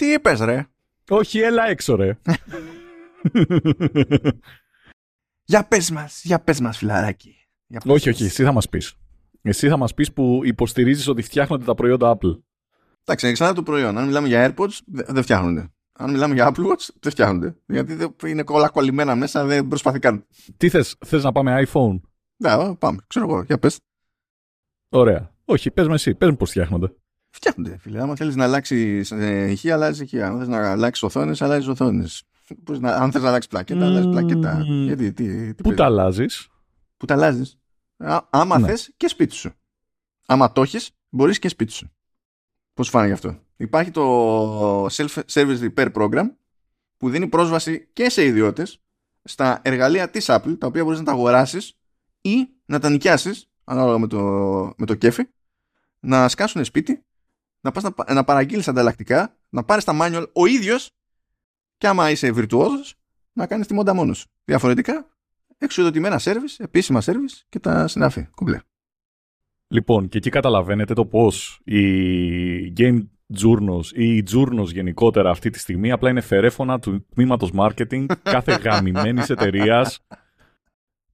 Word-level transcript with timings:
Τι 0.00 0.12
είπες 0.12 0.40
ρε; 0.40 0.66
Όχι, 1.08 1.38
έλα 1.40 1.68
έξω 1.68 1.94
ρε. 1.96 2.18
Για 5.44 5.64
πες 5.68 5.90
μας, 5.90 6.20
για 6.24 6.40
πες 6.40 6.60
μας 6.60 6.78
φιλαράκι. 6.78 7.34
Για 7.66 7.80
πες 7.80 7.92
όχι, 7.92 8.08
μας. 8.08 8.16
όχι, 8.16 8.24
εσύ 8.28 8.42
θα 8.44 8.52
μας 8.52 8.68
πεις. 8.68 8.94
Εσύ 9.42 9.68
θα 9.68 9.76
μας 9.76 9.94
πεις 9.94 10.12
που 10.12 10.40
υποστηρίζεις 10.44 11.08
ότι 11.08 11.22
φτιάχνονται 11.22 11.64
τα 11.64 11.74
προϊόντα 11.74 12.16
Apple. 12.16 12.40
Εντάξει, 13.04 13.26
εξάρτητα 13.26 13.52
το 13.52 13.62
προϊόν. 13.70 13.98
Αν 13.98 14.06
μιλάμε 14.06 14.28
για 14.28 14.54
AirPods, 14.56 14.78
δε- 14.86 15.02
δεν 15.06 15.22
φτιάχνονται. 15.22 15.72
Αν 15.92 16.10
μιλάμε 16.10 16.34
για 16.34 16.48
Apple 16.54 16.60
Watch, 16.66 16.88
δεν 17.00 17.12
φτιάχνονται. 17.12 17.56
Γιατί 17.66 17.94
δεν- 17.94 18.14
είναι 18.26 18.44
όλα 18.46 18.68
κολλημένα 18.68 19.14
μέσα, 19.14 19.44
δεν 19.44 19.68
προσπαθεί 19.68 19.98
καν. 19.98 20.26
Τι 20.56 20.68
θες, 20.68 20.96
θες 21.06 21.22
να 21.24 21.32
πάμε 21.32 21.66
iPhone; 21.72 22.00
Ναι, 22.36 22.74
πάμε. 22.74 22.98
Ξέρω 23.06 23.28
εγώ, 23.30 23.42
για 23.42 23.58
πες. 23.58 23.78
Ωραία. 24.88 25.34
Όχι, 25.44 25.70
πες 25.70 25.86
με 25.88 25.94
εσύ, 25.94 26.14
πες 26.14 26.28
μου 26.30 26.36
πώς 26.36 26.50
φτιάχνονται. 26.50 26.94
Φτιάχνονται, 27.30 27.76
φίλε. 27.78 28.00
Άμα 28.00 28.16
θέλεις 28.16 28.36
να 28.36 28.44
αλλάξει 28.44 29.04
ε, 29.10 29.50
ηχεία, 29.50 29.74
αλλάζει 29.74 30.02
ηχεία. 30.02 30.28
Αν 30.28 30.38
θες 30.38 30.48
να 30.48 30.70
αλλάξεις 30.70 31.02
οθόνες, 31.02 31.42
αλλάζεις 31.42 31.66
οθόνες. 31.66 32.22
Αν 32.82 33.12
θες 33.12 33.22
να 33.22 33.28
αλλάξεις 33.28 33.50
πλακέτα, 33.50 33.86
αλλάζεις 33.86 34.10
πλακέτα. 34.10 34.64
Μμμ. 34.68 34.84
Γιατί, 34.84 35.12
τι, 35.12 35.54
τι 35.54 35.54
Πού 35.54 35.62
παίζει; 35.62 35.76
τα 35.76 35.84
αλλάζεις; 35.84 36.48
Που 36.96 37.06
τα 37.06 37.14
αλλάζεις; 37.14 37.58
Άμα 38.30 38.58
Ναι. 38.58 38.66
θες 38.66 38.92
και 38.96 39.08
σπίτι 39.08 39.34
σου. 39.34 39.52
Άμα 40.26 40.52
το 40.52 40.62
έχεις, 40.62 40.90
μπορείς 41.08 41.38
και 41.38 41.48
σπίτι 41.48 41.72
σου. 41.72 41.90
Πώς 42.74 42.88
φάνηκε 42.88 43.12
αυτό; 43.12 43.38
Υπάρχει 43.56 43.90
το 43.90 44.86
Self-Service 44.86 45.70
Repair 45.74 45.92
Program 45.92 46.24
που 46.96 47.10
δίνει 47.10 47.26
πρόσβαση 47.28 47.88
και 47.92 48.08
σε 48.10 48.24
ιδιώτες 48.24 48.80
στα 49.24 49.60
εργαλεία 49.64 50.10
της 50.10 50.26
Apple, 50.28 50.56
τα 50.58 50.66
οποία 50.66 50.84
μπορείς 50.84 50.98
να 50.98 51.04
τα 51.04 51.12
αγοράσεις 51.12 51.78
ή 52.20 52.48
να 52.64 52.78
τα 52.78 52.90
νοικιάσεις, 52.90 53.50
ανάλογα 53.64 53.98
με 53.98 54.06
το, 54.06 54.20
με 54.76 54.86
το 54.86 54.94
κέφι, 54.94 55.22
να 56.00 56.28
σκάσουν 56.28 56.64
σπίτι, 56.64 57.04
να 57.60 57.70
πας 57.70 57.82
να, 57.82 57.92
πα- 57.92 58.12
να 58.12 58.24
παραγγείλεις 58.24 58.68
ανταλλακτικά, 58.68 59.36
να 59.48 59.62
πάρεις 59.64 59.84
τα 59.84 59.96
manual 60.00 60.26
ο 60.32 60.46
ίδιος 60.46 60.90
και 61.78 61.86
άμα 61.86 62.10
είσαι 62.10 62.30
βιρτουόζος, 62.32 62.94
να 63.32 63.46
κάνεις 63.46 63.66
τη 63.66 63.74
μόντα 63.74 63.94
μόνος 63.94 64.18
σου. 64.18 64.28
Διαφορετικά, 64.44 65.06
εξουδοτημένα 65.58 66.20
service, 66.22 66.54
επίσημα 66.58 67.00
service 67.04 67.42
και 67.48 67.58
τα 67.58 67.88
συνάφη. 67.88 68.26
Κουμπλέ. 68.34 68.60
Λοιπόν, 69.68 70.08
και 70.08 70.18
εκεί 70.18 70.30
καταλαβαίνετε 70.30 70.94
το 70.94 71.06
πώς 71.06 71.60
η 71.64 72.72
Game 72.76 73.00
Journos 73.42 73.84
ή 73.94 74.16
η 74.16 74.24
Journos 74.32 74.66
γενικότερα 74.72 75.30
αυτή 75.30 75.50
τη 75.50 75.58
στιγμή 75.58 75.90
απλά 75.90 76.10
είναι 76.10 76.20
φερέφωνα 76.20 76.78
του 76.78 77.06
τμήματος 77.14 77.50
marketing 77.54 78.06
κάθε 78.22 78.52
γαμημένης 78.64 79.30
εταιρείας 79.30 80.00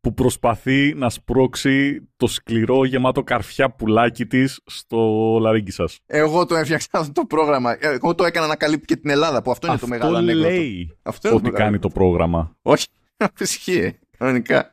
που 0.00 0.14
προσπαθεί 0.14 0.94
να 0.94 1.10
σπρώξει 1.10 2.08
το 2.16 2.26
σκληρό 2.26 2.84
γεμάτο 2.84 3.22
καρφιά 3.22 3.70
πουλάκι 3.70 4.26
της 4.26 4.60
στο 4.66 4.98
λαρίγκι 5.40 5.70
σας. 5.70 5.98
Εγώ 6.06 6.46
το 6.46 6.54
έφτιαξα 6.56 6.88
αυτό 6.92 7.12
το 7.12 7.24
πρόγραμμα. 7.26 7.76
Εγώ 7.80 8.14
το 8.14 8.24
έκανα 8.24 8.46
να 8.46 8.56
καλύπτει 8.56 8.86
και 8.86 8.96
την 8.96 9.10
Ελλάδα, 9.10 9.42
που 9.42 9.50
αυτό 9.50 9.66
είναι 9.66 9.78
το 9.78 9.86
μεγάλο 9.86 10.16
ανέκδοτο. 10.16 10.48
λέει 10.48 10.98
Αυτό 11.02 11.28
είναι 11.28 11.36
ότι 11.36 11.50
μεγάλο 11.50 11.64
κάνει 11.64 11.78
το 11.78 11.88
πρόγραμμα. 11.88 12.56
Όχι, 12.62 12.86
ισχύει. 13.38 13.98
Κανονικά. 14.18 14.72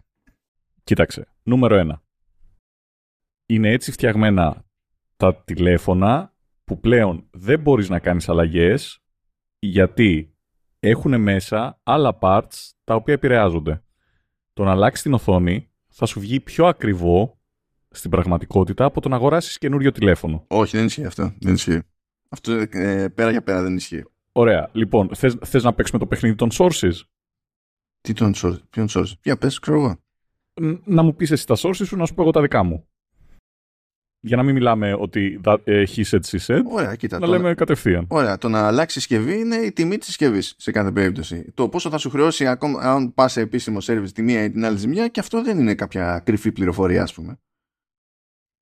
Κοίταξε, 0.84 1.28
νούμερο 1.44 1.76
ένα. 1.76 2.02
Είναι 3.46 3.70
έτσι 3.70 3.92
φτιαγμένα 3.92 4.66
τα 5.18 5.36
τηλέφωνα 5.36 6.34
που 6.64 6.80
πλέον 6.80 7.28
δεν 7.32 7.60
μπορείς 7.60 7.90
να 7.90 8.00
κάνεις 8.00 8.30
αλλαγές 8.30 9.00
γιατί 9.60 10.36
έχουν 10.80 11.22
μέσα 11.22 11.80
άλλα 11.84 12.18
parts 12.22 12.72
τα 12.84 12.96
οποία 12.96 13.14
επηρεάζονται. 13.14 13.84
Το 14.54 14.64
να 14.64 14.72
αλλάξει 14.72 15.04
την 15.04 15.14
οθόνη 15.14 15.70
θα 15.88 16.06
σου 16.06 16.20
βγει 16.20 16.40
πιο 16.40 16.66
ακριβό 16.66 17.38
στην 17.90 18.10
πραγματικότητα 18.10 18.86
από 18.86 19.02
το 19.02 19.10
να 19.10 19.16
αγοράσεις 19.16 19.58
καινούριο 19.58 19.92
τηλέφωνο. 19.92 20.46
Όχι, 20.48 20.78
δεν 20.78 20.86
ισχύει 20.86 21.06
αυτό. 21.06 21.34
Δεν 21.40 21.54
ισχύει. 21.54 21.80
Αυτό 22.30 22.52
ε, 22.72 23.08
πέρα 23.08 23.32
για 23.32 23.44
πέρα 23.44 23.62
δεν 23.62 23.76
ισχύει. 23.76 24.04
Ωραία. 24.32 24.70
Λοιπόν, 24.74 25.10
θες, 25.16 25.38
θες 25.46 25.64
να 25.64 25.74
παίξουμε 25.74 26.00
το 26.00 26.08
παιχνίδι 26.08 26.36
των 26.36 26.50
sources? 26.54 26.92
Τι 28.02 28.14
τον 28.14 28.34
source, 28.36 28.58
ποιον 28.70 28.88
source. 28.90 29.12
Για 29.24 29.38
πες, 29.38 29.60
ξέρω 29.60 29.78
εγώ. 29.78 29.98
Ν- 30.62 30.82
Να 30.86 31.04
μου 31.04 31.16
πεις 31.16 31.32
εσύ 31.32 31.48
τα 31.48 31.56
sources 31.58 31.86
σου, 31.86 31.96
να 31.96 32.06
σου 32.06 32.14
πω 32.14 32.22
εγώ 32.22 32.32
τα 32.32 32.42
δικά 32.42 32.64
μου. 32.64 32.88
Για 34.26 34.36
να 34.38 34.44
μην 34.44 34.54
μιλάμε 34.54 34.94
ότι 34.94 35.40
that, 35.44 35.58
ε, 35.64 35.84
he 35.96 36.04
said, 36.04 36.20
she 36.20 36.38
said, 36.46 36.62
Ωραία, 36.66 36.96
κοίτα. 36.96 37.20
να 37.20 37.26
το- 37.26 37.32
λέμε 37.32 37.54
κατευθείαν. 37.54 38.06
Ωραία, 38.10 38.38
το 38.38 38.50
να 38.50 38.68
αλλάξει 38.68 39.00
συσκευή 39.00 39.40
είναι 39.40 39.56
η 39.56 39.72
τιμή 39.72 39.98
της 39.98 40.08
συσκευής 40.08 40.54
σε 40.58 40.72
κάθε 40.72 40.92
περίπτωση. 40.92 41.52
Το 41.54 41.70
πόσο 41.70 41.90
θα 41.90 41.98
σου 41.98 42.10
χρεώσει 42.10 42.48
ακόμα 42.48 42.80
αν 42.82 43.14
πας 43.14 43.32
σε 43.32 43.42
επίσημο 43.42 43.78
service 43.82 44.10
τη 44.14 44.22
μία 44.22 44.44
ή 44.44 44.52
την 44.52 44.66
άλλη 44.66 44.78
ζημιά 44.78 45.08
και 45.08 45.20
αυτό 45.20 45.44
δεν 45.44 45.60
είναι 45.60 45.76
κάποια 45.76 46.22
κρυφή 46.26 46.52
πληροφορία, 46.52 47.04
ας 47.04 47.14
πούμε. 47.14 47.40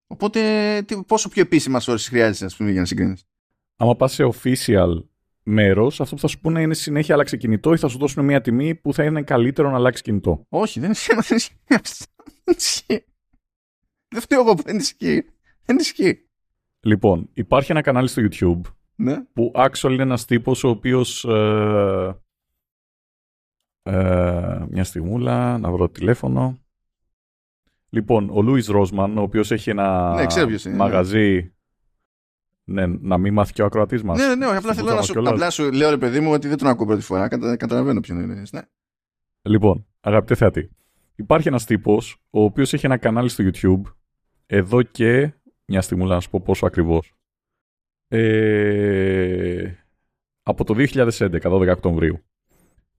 Οπότε, 0.07 0.41
τι, 0.83 1.03
πόσο 1.05 1.29
πιο 1.29 1.43
επίσημα 1.43 1.81
sources 1.83 1.99
χρειάζεσαι, 2.09 2.45
ας 2.45 2.57
πούμε, 2.57 2.71
για 2.71 2.81
να 2.81 2.87
συγκρίνεις; 2.87 3.25
Άμα 3.77 3.97
πας 3.97 4.13
σε 4.13 4.25
official 4.35 5.03
μέρος, 5.43 6.01
αυτό 6.01 6.15
που 6.15 6.21
θα 6.21 6.27
σου 6.27 6.39
πούνε 6.41 6.61
είναι 6.63 6.75
συνέχεια 6.75 7.15
άλλαξε 7.15 7.37
κινητό 7.37 7.73
ή 7.73 7.77
θα 7.77 7.89
σου 7.89 7.99
δώσουν 7.99 8.25
μια 8.25 8.41
τιμή 8.41 8.75
που 8.75 8.93
θα 8.95 9.05
είναι 9.05 9.23
καλύτερο 9.23 9.71
να 9.71 9.77
αλλάξει 9.77 10.03
κινητό. 10.03 10.45
Όχι, 10.49 10.81
δεν 10.81 10.91
ισχύει. 10.91 11.15
Δεν 11.15 11.37
ισχύει. 11.37 11.55
αυτό. 11.69 12.05
Δεν 12.45 12.55
ισχύει. 12.59 13.05
Δεν 14.09 14.21
φταίω 14.21 14.41
εγώ 14.41 14.55
που 14.55 14.63
δεν 14.63 14.77
ισχύει. 14.77 15.25
Δεν 15.69 15.77
ισχύει. 15.79 16.29
Λοιπόν, 16.81 17.29
υπάρχει 17.33 17.71
ένα 17.71 17.81
κανάλι 17.81 18.09
στο 18.09 18.23
YouTube 18.23 18.61
Ναι. 18.95 19.17
που 19.33 19.53
actually 19.55 19.91
είναι 19.93 20.03
ένας 20.03 20.25
τύπος 20.25 20.65
ο 20.65 20.69
οποίος... 20.69 21.25
Ε, 21.25 22.21
ε, 23.83 24.65
μια 24.71 24.85
στιγμούλα, 24.85 25.59
να 25.59 25.71
βρω 25.71 25.89
τηλέφωνο. 25.89 26.59
Λοιπόν, 27.91 28.31
ο 28.33 28.43
Λούις 28.43 28.67
Ρόσμαν, 28.67 29.19
ο 29.19 29.23
οποίος 29.23 29.51
έχει 29.51 29.71
ένα 29.71 30.15
Ναι, 30.15 30.27
ξέρω 30.27 30.47
ποιος 30.47 30.65
είναι, 30.65 30.75
ναι. 30.77 30.83
μαγαζί... 30.83 31.53
Ναι, 32.65 32.87
να 32.87 33.19
μην 33.19 33.33
μάθει 33.33 33.53
και 33.53 33.63
ο 33.63 33.65
ακροατής 33.65 34.03
μας. 34.03 34.19
Ναι, 34.19 34.27
ναι, 34.27 34.35
ναι, 34.35 34.47
όχι, 34.47 34.57
απλά 34.57 34.73
Στην 34.73 34.85
θέλω 34.85 34.89
να 34.89 35.01
Μπουζάμα 35.01 35.03
σου, 35.07 35.13
κιόλας. 35.13 35.33
απλά 35.33 35.51
σου 35.51 35.73
λέω, 35.73 35.91
ρε 35.91 35.97
παιδί 35.99 36.21
μου, 36.21 36.31
ότι 36.33 36.49
δεν 36.49 36.57
τον 36.59 36.69
ακούω 36.69 36.87
πρώτη 36.87 37.03
φορά. 37.03 37.29
Κατα, 37.29 37.57
καταλαβαίνω 37.57 38.01
ποιον 38.01 38.21
είναι. 38.21 38.43
Ναι. 38.53 38.61
Λοιπόν, 39.43 39.87
αγαπητέ 40.01 40.35
θεατή, 40.35 40.71
υπάρχει 41.15 41.49
ένας 41.49 41.65
τύπος 41.65 42.23
ο 42.31 42.43
οποίος 42.43 42.73
έχει 42.73 42.87
ένα 42.87 42.97
κανάλι 42.97 43.29
στο 43.29 43.45
YouTube 43.47 43.93
εδώ 44.47 44.83
και 44.83 45.33
μια 45.69 45.81
στιγμή 45.81 46.05
να 46.05 46.21
σου 46.21 46.31
πω 46.31 46.41
πόσο 46.45 46.67
ακριβώς. 46.67 47.13
Ε, 48.09 49.73
από 50.43 50.65
το 50.65 50.75
2011, 50.75 51.41
12 51.43 51.69
Οκτωβρίου. 51.69 52.21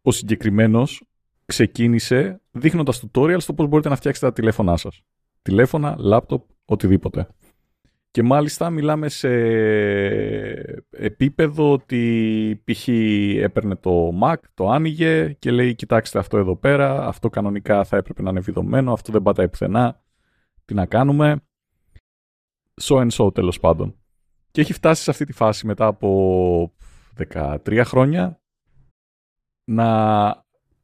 Ο 0.01 0.11
συγκεκριμένος 0.11 1.03
ξεκίνησε 1.45 2.41
δείχνοντας 2.51 3.03
tutorial 3.03 3.39
στο 3.39 3.53
πώς 3.53 3.67
μπορείτε 3.67 3.89
να 3.89 3.95
φτιάξετε 3.95 4.27
τα 4.27 4.33
τηλέφωνά 4.33 4.77
σας. 4.77 5.01
Τηλέφωνα, 5.41 5.95
λάπτοπ, 5.99 6.43
οτιδήποτε. 6.65 7.27
Και 8.11 8.23
μάλιστα 8.23 8.69
μιλάμε 8.69 9.09
σε 9.09 9.29
επίπεδο 10.89 11.71
ότι 11.71 12.63
π.χ. 12.63 12.87
έπαιρνε 13.41 13.75
το 13.75 14.19
Mac, 14.23 14.35
το 14.53 14.69
άνοιγε 14.69 15.35
και 15.39 15.51
λέει 15.51 15.75
κοιτάξτε 15.75 16.19
αυτό 16.19 16.37
εδώ 16.37 16.55
πέρα, 16.55 17.07
αυτό 17.07 17.29
κανονικά 17.29 17.83
θα 17.83 17.97
έπρεπε 17.97 18.21
να 18.21 18.29
είναι 18.29 18.39
βιδωμένο, 18.39 18.93
αυτό 18.93 19.11
δεν 19.11 19.21
πατάει 19.21 19.49
πουθενά, 19.49 20.01
τι 20.65 20.73
να 20.73 20.85
κάνουμε; 20.85 21.41
So 22.81 22.95
and 22.95 23.09
so 23.09 23.33
τέλος 23.33 23.59
πάντων. 23.59 23.99
Και 24.51 24.61
έχει 24.61 24.73
φτάσει 24.73 25.03
σε 25.03 25.11
αυτή 25.11 25.25
τη 25.25 25.33
φάση 25.33 25.65
μετά 25.65 25.85
από 25.85 26.73
13 27.33 27.81
χρόνια 27.85 28.41
να 29.63 29.87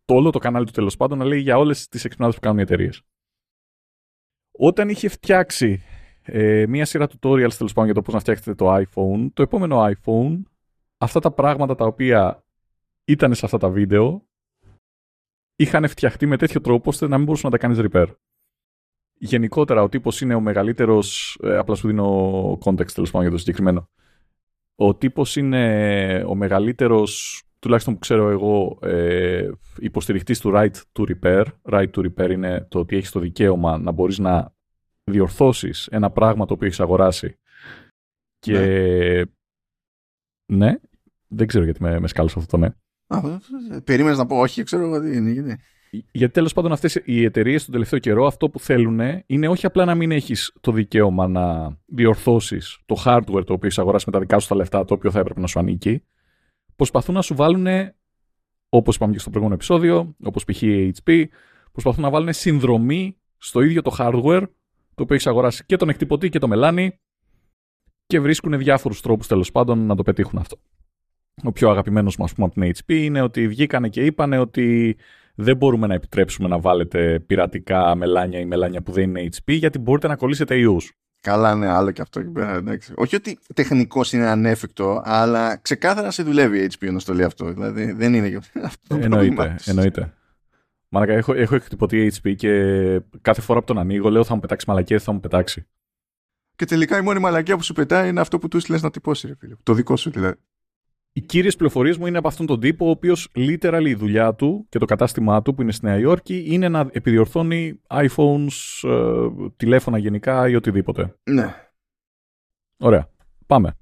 το 0.05 0.13
όλο 0.13 0.29
το 0.29 0.39
κανάλι 0.39 0.65
του 0.65 0.71
τέλος 0.71 0.97
πάντων 0.97 1.17
να 1.17 1.25
λέει 1.25 1.39
για 1.39 1.57
όλες 1.57 1.87
τις 1.87 2.05
εξυπνάδες 2.05 2.35
που 2.35 2.41
κάνουν 2.41 2.59
οι 2.59 2.61
εταιρείες. 2.61 3.01
Όταν 4.51 4.89
είχε 4.89 5.07
φτιάξει 5.07 5.83
ε, 6.21 6.65
μία 6.67 6.85
σειρά 6.85 7.07
tutorials 7.07 7.53
τέλος 7.57 7.73
πάντων 7.73 7.85
για 7.85 7.93
το 7.93 8.01
πώς 8.01 8.13
να 8.13 8.19
φτιάξετε 8.19 8.55
το 8.55 8.75
iPhone, 8.75 9.29
το 9.33 9.41
επόμενο 9.41 9.85
iPhone, 9.85 10.41
αυτά 10.97 11.19
τα 11.19 11.31
πράγματα 11.31 11.75
τα 11.75 11.85
οποία 11.85 12.43
ήταν 13.05 13.35
σε 13.35 13.45
αυτά 13.45 13.57
τα 13.57 13.69
βίντεο, 13.69 14.27
είχαν 15.55 15.87
φτιαχτεί 15.87 16.25
με 16.25 16.37
τέτοιο 16.37 16.61
τρόπο 16.61 16.89
ώστε 16.89 17.07
να 17.07 17.15
μην 17.15 17.25
μπορούσες 17.25 17.43
να 17.43 17.51
τα 17.51 17.57
κάνεις 17.57 17.79
repair. 17.81 18.07
Γενικότερα, 19.25 19.81
ο 19.81 19.89
τύπος 19.89 20.21
είναι 20.21 20.35
ο 20.35 20.39
μεγαλύτερος, 20.39 21.39
ε, 21.43 21.57
απλά 21.57 21.75
σου 21.75 21.87
δίνω 21.87 22.57
context 22.63 22.91
τέλος 22.91 23.11
πάντων 23.11 23.21
για 23.21 23.31
το 23.31 23.37
συγκεκριμένο. 23.37 23.89
Ο 24.75 24.95
τύπος 24.95 25.35
είναι 25.35 26.23
ο 26.27 26.35
μεγαλύτερος, 26.35 27.41
τουλάχιστον 27.59 27.93
που 27.93 27.99
ξέρω 27.99 28.29
εγώ, 28.29 28.79
ε, 28.81 29.49
υποστηριχτής 29.77 30.39
του 30.39 30.51
right 30.53 30.71
to 30.93 31.15
repair. 31.15 31.45
Right 31.71 31.89
to 31.91 32.09
repair 32.09 32.29
είναι 32.31 32.67
το 32.69 32.79
ότι 32.79 32.95
έχεις 32.95 33.11
το 33.11 33.19
δικαίωμα 33.19 33.77
να 33.77 33.91
μπορείς 33.91 34.17
να 34.17 34.53
διορθώσεις 35.03 35.87
ένα 35.87 36.11
πράγμα 36.11 36.45
το 36.45 36.53
οποίο 36.53 36.67
έχεις 36.67 36.79
αγοράσει 36.79 37.37
και 38.39 39.27
ναι, 40.53 40.73
δεν 41.27 41.47
ξέρω 41.47 41.63
γιατί 41.63 41.81
με, 41.81 41.99
με 41.99 42.07
σκάλωσε 42.07 42.39
αυτό 42.39 42.57
το 42.57 42.57
ναι. 42.57 42.69
Α, 43.07 43.39
περίμενες 43.83 44.17
να 44.17 44.25
πω 44.25 44.39
όχι, 44.39 44.63
ξέρω 44.63 44.83
εγώ 44.83 45.01
τι 45.01 45.17
είναι. 45.17 45.57
Γιατί. 45.95 46.09
Γιατί 46.11 46.33
τέλος 46.33 46.53
πάντων 46.53 46.71
αυτές 46.71 47.01
οι 47.03 47.23
εταιρείες 47.23 47.63
τον 47.63 47.73
τελευταίο 47.73 47.99
καιρό 47.99 48.25
αυτό 48.25 48.49
που 48.49 48.59
θέλουν 48.59 48.99
είναι 49.25 49.47
όχι 49.47 49.65
απλά 49.65 49.85
να 49.85 49.95
μην 49.95 50.11
έχεις 50.11 50.53
το 50.61 50.71
δικαίωμα 50.71 51.27
να 51.27 51.77
διορθώσεις 51.85 52.79
το 52.85 52.95
hardware 53.05 53.45
το 53.45 53.53
οποίο 53.53 53.67
έχει 53.67 53.79
αγοράσει 53.79 54.03
με 54.07 54.11
τα 54.11 54.19
δικά 54.19 54.39
σου 54.39 54.47
τα 54.47 54.55
λεφτά, 54.55 54.85
το 54.85 54.93
οποίο 54.93 55.11
θα 55.11 55.19
έπρεπε 55.19 55.39
να 55.39 55.47
σου 55.47 55.59
ανήκει. 55.59 56.03
Προσπαθούν 56.75 57.15
να 57.15 57.21
σου 57.21 57.35
βάλουν, 57.35 57.67
όπως 58.69 58.95
είπαμε 58.95 59.13
και 59.13 59.19
στο 59.19 59.29
προηγούμενο 59.29 59.61
επεισόδιο, 59.61 60.15
όπως 60.23 60.43
π.χ. 60.43 60.61
η 60.61 60.93
HP, 61.03 61.25
προσπαθούν 61.71 62.03
να 62.03 62.09
βάλουν 62.09 62.33
συνδρομή 62.33 63.17
στο 63.37 63.61
ίδιο 63.61 63.81
το 63.81 63.95
hardware 63.99 64.43
το 64.95 65.03
οποίο 65.03 65.15
έχεις 65.15 65.27
αγοράσει 65.27 65.63
και 65.65 65.75
τον 65.75 65.89
εκτυπωτή 65.89 66.29
και 66.29 66.39
το 66.39 66.47
μελάνι 66.47 66.99
και 68.05 68.19
βρίσκουν 68.19 68.57
διάφορους 68.57 69.01
τρόπους 69.01 69.27
τέλος 69.27 69.51
πάντων 69.51 69.85
να 69.85 69.95
το 69.95 70.03
πετύχουν 70.03 70.39
αυτό. 70.39 70.57
ο 71.43 71.51
πιο 71.51 71.69
αγαπημένος 71.69 72.17
μας 72.17 72.33
πούμε 72.33 72.45
από 72.45 72.61
την 72.61 72.73
HP 72.75 72.93
είναι 72.93 73.21
ότι 73.21 73.47
βγήκανε 73.47 73.89
και 73.89 74.05
είπανε 74.05 74.37
ότι 74.37 74.97
δεν 75.35 75.57
μπορούμε 75.57 75.87
να 75.87 75.93
επιτρέψουμε 75.93 76.47
να 76.47 76.59
βάλετε 76.59 77.19
πειρατικά 77.19 77.95
μελάνια 77.95 78.39
ή 78.39 78.45
μελάνια 78.45 78.81
που 78.81 78.91
δεν 78.91 79.03
είναι 79.03 79.29
HP 79.31 79.53
γιατί 79.57 79.79
μπορείτε 79.79 80.07
να 80.07 80.15
κολλήσετε 80.15 80.55
ιούς. 80.57 80.91
Καλά, 81.21 81.55
ναι, 81.55 81.67
άλλο 81.67 81.91
και 81.91 82.01
αυτό 82.01 82.19
εκεί 82.19 82.29
πέρα. 82.29 82.53
Εντάξει. 82.53 82.93
Όχι 82.95 83.15
ότι 83.15 83.39
τεχνικώ 83.53 84.01
είναι 84.11 84.27
ανέφικτο, 84.27 85.01
αλλά 85.05 85.57
ξεκάθαρα 85.57 86.11
σε 86.11 86.23
δουλεύει 86.23 86.63
η 86.63 86.69
HP 86.79 86.91
να 86.91 86.99
το 86.99 87.13
λέει 87.13 87.25
αυτό. 87.25 87.53
Δηλαδή 87.53 87.91
δεν 87.91 88.13
είναι 88.13 88.39
αυτό. 88.63 88.95
Εννοείται. 88.95 89.55
εννοείται. 89.65 90.13
Μαλάκα, 90.89 91.13
έχω, 91.13 91.33
έχω 91.33 91.55
εκτυπωτεί 91.55 92.11
HP 92.13 92.35
και 92.35 92.51
κάθε 93.21 93.41
φορά 93.41 93.59
που 93.59 93.65
τον 93.65 93.77
ανοίγω 93.77 94.09
λέω 94.09 94.23
θα 94.23 94.33
μου 94.33 94.39
πετάξει 94.39 94.65
μαλακία, 94.69 94.99
θα 94.99 95.11
μου 95.11 95.19
πετάξει. 95.19 95.67
Και 96.55 96.65
τελικά 96.65 96.97
η 96.97 97.01
μόνη 97.01 97.19
μαλακία 97.19 97.57
που 97.57 97.63
σου 97.63 97.73
πετάει 97.73 98.09
είναι 98.09 98.19
αυτό 98.19 98.39
που 98.39 98.47
του 98.47 98.59
λες 98.69 98.81
να 98.81 98.91
τυπώσει, 98.91 99.27
ρε 99.27 99.35
φίλε. 99.39 99.55
Το 99.63 99.73
δικό 99.73 99.95
σου 99.95 100.09
δηλαδή. 100.09 100.35
Οι 101.17 101.21
κύριες 101.21 101.55
πληροφορίες 101.55 101.97
μου 101.97 102.05
είναι 102.05 102.17
από 102.17 102.27
αυτόν 102.27 102.45
τον 102.45 102.59
τύπο, 102.59 102.85
ο 102.85 102.89
οποίος 102.89 103.31
literally 103.35 103.85
η 103.85 103.93
δουλειά 103.93 104.33
του 104.33 104.65
και 104.69 104.79
το 104.79 104.85
κατάστημά 104.85 105.41
του 105.41 105.55
που 105.55 105.61
είναι 105.61 105.71
στη 105.71 105.85
Νέα 105.85 105.97
Υόρκη 105.97 106.43
είναι 106.47 106.69
να 106.69 106.89
επιδιορθώνει 106.91 107.81
iPhones, 107.89 108.49
ε, 108.83 109.27
τηλέφωνα 109.57 109.97
γενικά 109.97 110.49
ή 110.49 110.55
οτιδήποτε. 110.55 111.15
Ναι. 111.23 111.55
Ωραία. 112.77 113.09
Πάμε. 113.47 113.77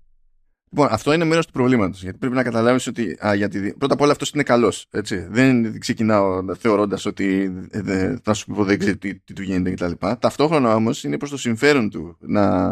Λοιπόν, 0.71 0.87
αυτό 0.91 1.13
είναι 1.13 1.25
μέρος 1.25 1.45
του 1.45 1.51
προβλήματος. 1.51 2.03
Γιατί 2.03 2.17
πρέπει 2.17 2.35
να 2.35 2.43
καταλάβεις 2.43 2.87
ότι. 2.87 3.17
Α, 3.25 3.33
γιατί, 3.35 3.75
πρώτα 3.77 3.93
απ' 3.93 4.01
όλα 4.01 4.11
αυτός 4.11 4.29
είναι 4.29 4.43
καλός. 4.43 4.87
Δεν 5.29 5.79
ξεκινάω 5.79 6.55
θεωρώντας 6.55 7.05
ότι 7.05 7.53
ε, 7.71 8.15
θα 8.23 8.33
σου 8.33 8.45
πω 8.45 8.63
δεν 8.63 8.79
ξέρει 8.79 8.97
τι, 8.97 9.15
τι 9.15 9.33
του 9.33 9.41
γίνεται 9.41 9.71
κτλ. 9.71 9.91
Ταυτόχρονα 10.19 10.75
όμως 10.75 11.03
είναι 11.03 11.17
προς 11.17 11.29
το 11.29 11.37
συμφέρον 11.37 11.89
του 11.89 12.17
να, 12.19 12.71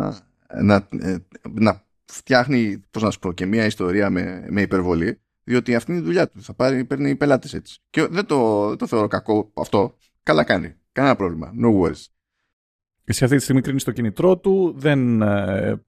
να, 0.61 0.87
ε, 0.99 1.15
να 1.51 1.83
φτιάχνει, 2.11 2.83
πώς 2.91 3.03
να 3.03 3.11
σου 3.11 3.19
πω, 3.19 3.31
και 3.31 3.45
μια 3.45 3.65
ιστορία 3.65 4.09
με, 4.09 4.45
με 4.49 4.61
υπερβολή. 4.61 5.21
Διότι 5.43 5.75
αυτή 5.75 5.91
είναι 5.91 6.01
η 6.01 6.03
δουλειά 6.03 6.27
του. 6.27 6.41
Θα 6.41 6.53
πάρει, 6.53 6.85
παίρνει 6.85 7.15
πελάτες 7.15 7.53
έτσι. 7.53 7.79
Και 7.89 8.07
δεν 8.07 8.25
το, 8.25 8.75
το 8.75 8.87
θεωρώ 8.87 9.07
κακό 9.07 9.51
αυτό. 9.53 9.97
Καλά 10.23 10.43
κάνει. 10.43 10.75
Κανένα 10.91 11.15
πρόβλημα. 11.15 11.53
No 11.63 11.79
worries. 11.79 12.05
Εσύ 13.03 13.23
αυτή 13.23 13.35
τη 13.35 13.43
στιγμή 13.43 13.61
κρίνεις 13.61 13.83
το 13.83 13.91
κινητρό 13.91 14.37
του, 14.37 14.73
δεν 14.77 15.21
ε, 15.21 15.81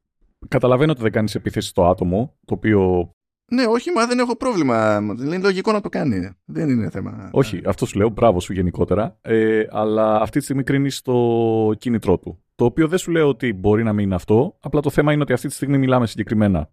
Καταλαβαίνω 0.48 0.92
ότι 0.92 1.02
δεν 1.02 1.12
κάνεις 1.12 1.36
επίθεση 1.36 1.68
στο 1.68 1.86
άτομο, 1.86 2.38
το 2.46 2.54
οποίο. 2.54 3.12
Ναι, 3.51 3.66
όχι, 3.66 3.92
μα 3.92 4.07
δεν 4.07 4.19
έχω 4.19 4.36
πρόβλημα. 4.38 4.98
Είναι 5.19 5.38
λογικό 5.38 5.72
να 5.72 5.81
το 5.81 5.90
κάνει. 5.90 6.30
Δεν 6.45 6.69
είναι 6.69 6.90
θέμα. 6.90 7.30
Όχι, 7.31 7.62
αυτό 7.66 7.86
σου 7.86 7.98
λέω, 7.98 8.10
μπράβο 8.10 8.40
σου 8.40 8.54
γενικότερα. 8.54 9.18
Ε, 9.22 9.63
αλλά 9.69 10.22
αυτή 10.22 10.38
τη 10.38 10.44
στιγμή 10.44 10.63
κρίνεις 10.63 11.01
το 11.01 11.74
κίνητρό 11.78 12.18
του. 12.18 12.44
Το 12.56 12.66
οποίο 12.66 12.88
δεν 12.88 12.98
σου 12.98 13.12
λέω 13.12 13.28
ότι 13.28 13.54
μπορεί 13.54 13.84
να 13.84 13.94
μην 13.94 14.06
είναι 14.06 14.16
αυτό. 14.16 14.57
Απλά 14.62 14.80
το 14.80 14.90
θέμα 14.90 15.13
είναι 15.13 15.22
ότι 15.22 15.34
αυτή 15.34 15.48
τη 15.48 15.54
στιγμή 15.54 15.78
μιλάμε 15.78 16.07
συγκεκριμένα 16.07 16.69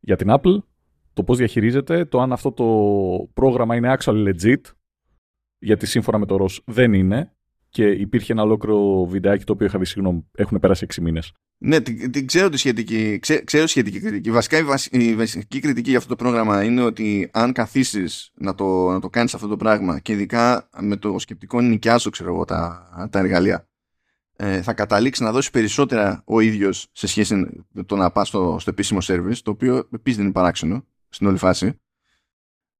για 0.00 0.16
την 0.16 0.28
Apple, 0.30 0.58
το 1.12 1.24
πώς 1.24 1.38
διαχειρίζεται, 1.38 2.04
το 2.04 2.20
αν 2.20 2.32
αυτό 2.32 2.52
το 2.52 2.64
πρόγραμμα 3.34 3.76
είναι 3.76 3.96
actually 3.98 4.28
legit. 4.28 4.60
Γιατί 5.58 5.86
σύμφωνα 5.86 6.18
με 6.18 6.26
το 6.26 6.36
ROS 6.40 6.58
δεν 6.64 6.92
είναι. 6.92 7.32
Και 7.74 7.86
υπήρχε 7.86 8.32
ένα 8.32 8.42
ολόκληρο 8.42 9.06
βιντεάκι 9.06 9.44
το 9.44 9.52
οποίο 9.52 9.66
είχα 9.66 9.78
δει, 9.78 9.84
συγγνώμη, 9.84 10.26
έχουν 10.34 10.58
πέρασει 10.58 10.86
6 10.94 11.00
μήνες. 11.00 11.32
Ναι, 11.58 11.80
την, 11.80 12.10
την 12.10 12.26
ξέρω 12.26 12.48
τη 12.48 12.56
σχετική, 12.56 13.18
ξέ, 13.18 13.44
ξέρω 13.44 13.66
σχετική 13.66 14.00
κριτική. 14.00 14.30
Βασικά 14.30 14.58
η, 14.90 15.14
βασική 15.14 15.60
κριτική 15.60 15.88
για 15.88 15.98
αυτό 15.98 16.16
το 16.16 16.24
πρόγραμμα 16.24 16.64
είναι 16.64 16.82
ότι 16.82 17.30
αν 17.32 17.52
καθίσεις 17.52 18.30
να 18.34 18.54
το, 18.54 18.90
να 18.90 19.00
το 19.00 19.08
κάνεις 19.08 19.34
αυτό 19.34 19.46
το 19.46 19.56
πράγμα 19.56 19.98
και 19.98 20.12
ειδικά 20.12 20.68
με 20.80 20.96
το 20.96 21.18
σκεπτικό 21.18 21.60
νοικιάζω 21.60 22.10
ξέρω 22.10 22.34
εγώ 22.34 22.44
τα, 22.44 22.88
τα 23.10 23.18
εργαλεία 23.18 23.68
ε, 24.36 24.62
θα 24.62 24.72
καταλήξεις 24.72 25.24
να 25.24 25.32
δώσεις 25.32 25.50
περισσότερα 25.50 26.22
ο 26.26 26.40
ίδιος 26.40 26.86
σε 26.92 27.06
σχέση 27.06 27.34
με 27.70 27.82
το 27.82 27.96
να 27.96 28.10
πας 28.10 28.28
στο, 28.28 28.56
στο 28.60 28.70
επίσημο 28.70 28.98
service 29.02 29.38
το 29.42 29.50
οποίο 29.50 29.76
επίσης 29.76 30.16
δεν 30.16 30.24
είναι 30.24 30.34
παράξενο 30.34 30.86
στην 31.08 31.26
όλη 31.26 31.38
φάση 31.38 31.80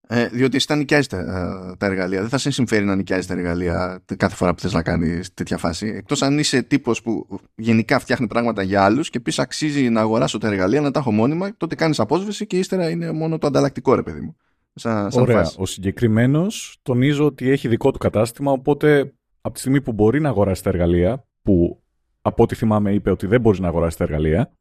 ε, 0.06 0.29
διότι 0.29 0.56
εσύ 0.56 0.67
θα 0.67 0.77
νοικιάζεις 0.77 1.06
τα, 1.06 1.19
ε, 1.19 1.77
τα, 1.77 1.87
εργαλεία. 1.87 2.21
Δεν 2.21 2.29
θα 2.29 2.39
σε 2.39 2.51
συμφέρει 2.51 2.85
να 2.85 2.97
νοικιάζεις 2.97 3.27
τα 3.27 3.35
εργαλεία 3.35 4.03
κάθε 4.17 4.35
φορά 4.35 4.55
που 4.55 4.61
θες 4.61 4.73
να 4.73 4.83
κάνεις 4.83 5.35
τέτοια 5.35 5.56
φάση. 5.56 5.87
Εκτός 5.87 6.23
αν 6.23 6.39
είσαι 6.39 6.62
τύπος 6.62 7.03
που 7.03 7.41
γενικά 7.55 7.99
φτιάχνει 7.99 8.27
πράγματα 8.27 8.62
για 8.62 8.85
άλλους 8.85 9.11
και 9.11 9.19
επίση 9.19 9.41
αξίζει 9.41 9.89
να 9.89 10.01
αγοράσω 10.01 10.39
τα 10.39 10.49
εργαλεία, 10.49 10.81
να 10.81 10.91
τα 10.91 10.99
έχω 10.99 11.12
μόνιμα, 11.12 11.56
τότε 11.56 11.75
κάνεις 11.75 12.01
απόσβεση 12.01 12.47
και 12.47 12.59
ύστερα 12.59 12.91
είναι 12.91 13.12
μόνο 13.12 13.39
το 13.39 13.47
ανταλλακτικό, 13.47 13.95
ρε 13.95 14.03
παιδί 14.03 14.21
μου. 14.21 14.37
Σαν, 14.75 15.11
σαν 15.11 15.23
Ωραία. 15.23 15.37
Φάση. 15.37 15.56
Ο 15.59 15.67
συγκεκριμένος 15.67 16.79
τονίζω 16.83 17.25
ότι 17.25 17.51
έχει 17.51 17.69
δικό 17.69 17.91
του 17.91 17.99
κατάστημα, 17.99 18.53
οπότε 18.53 19.15
από 19.41 19.55
τη 19.55 19.61
στιγμή 19.61 19.81
που 19.81 19.93
μπορεί 19.93 20.21
να 20.21 20.29
αγοράσει 20.29 20.62
τα 20.62 20.71
εργαλεία, 20.71 21.25
που 21.43 21.83
από 22.23 22.43
ό,τι 22.43 22.55
θυμάμαι 22.55 22.93
είπε 22.93 23.11
ότι 23.11 23.27
δεν 23.27 23.41
μπορείς 23.41 23.61
να 23.61 23.69
αγοράσεις 23.69 23.97
τα 23.97 24.05
εργαλεία, 24.05 24.53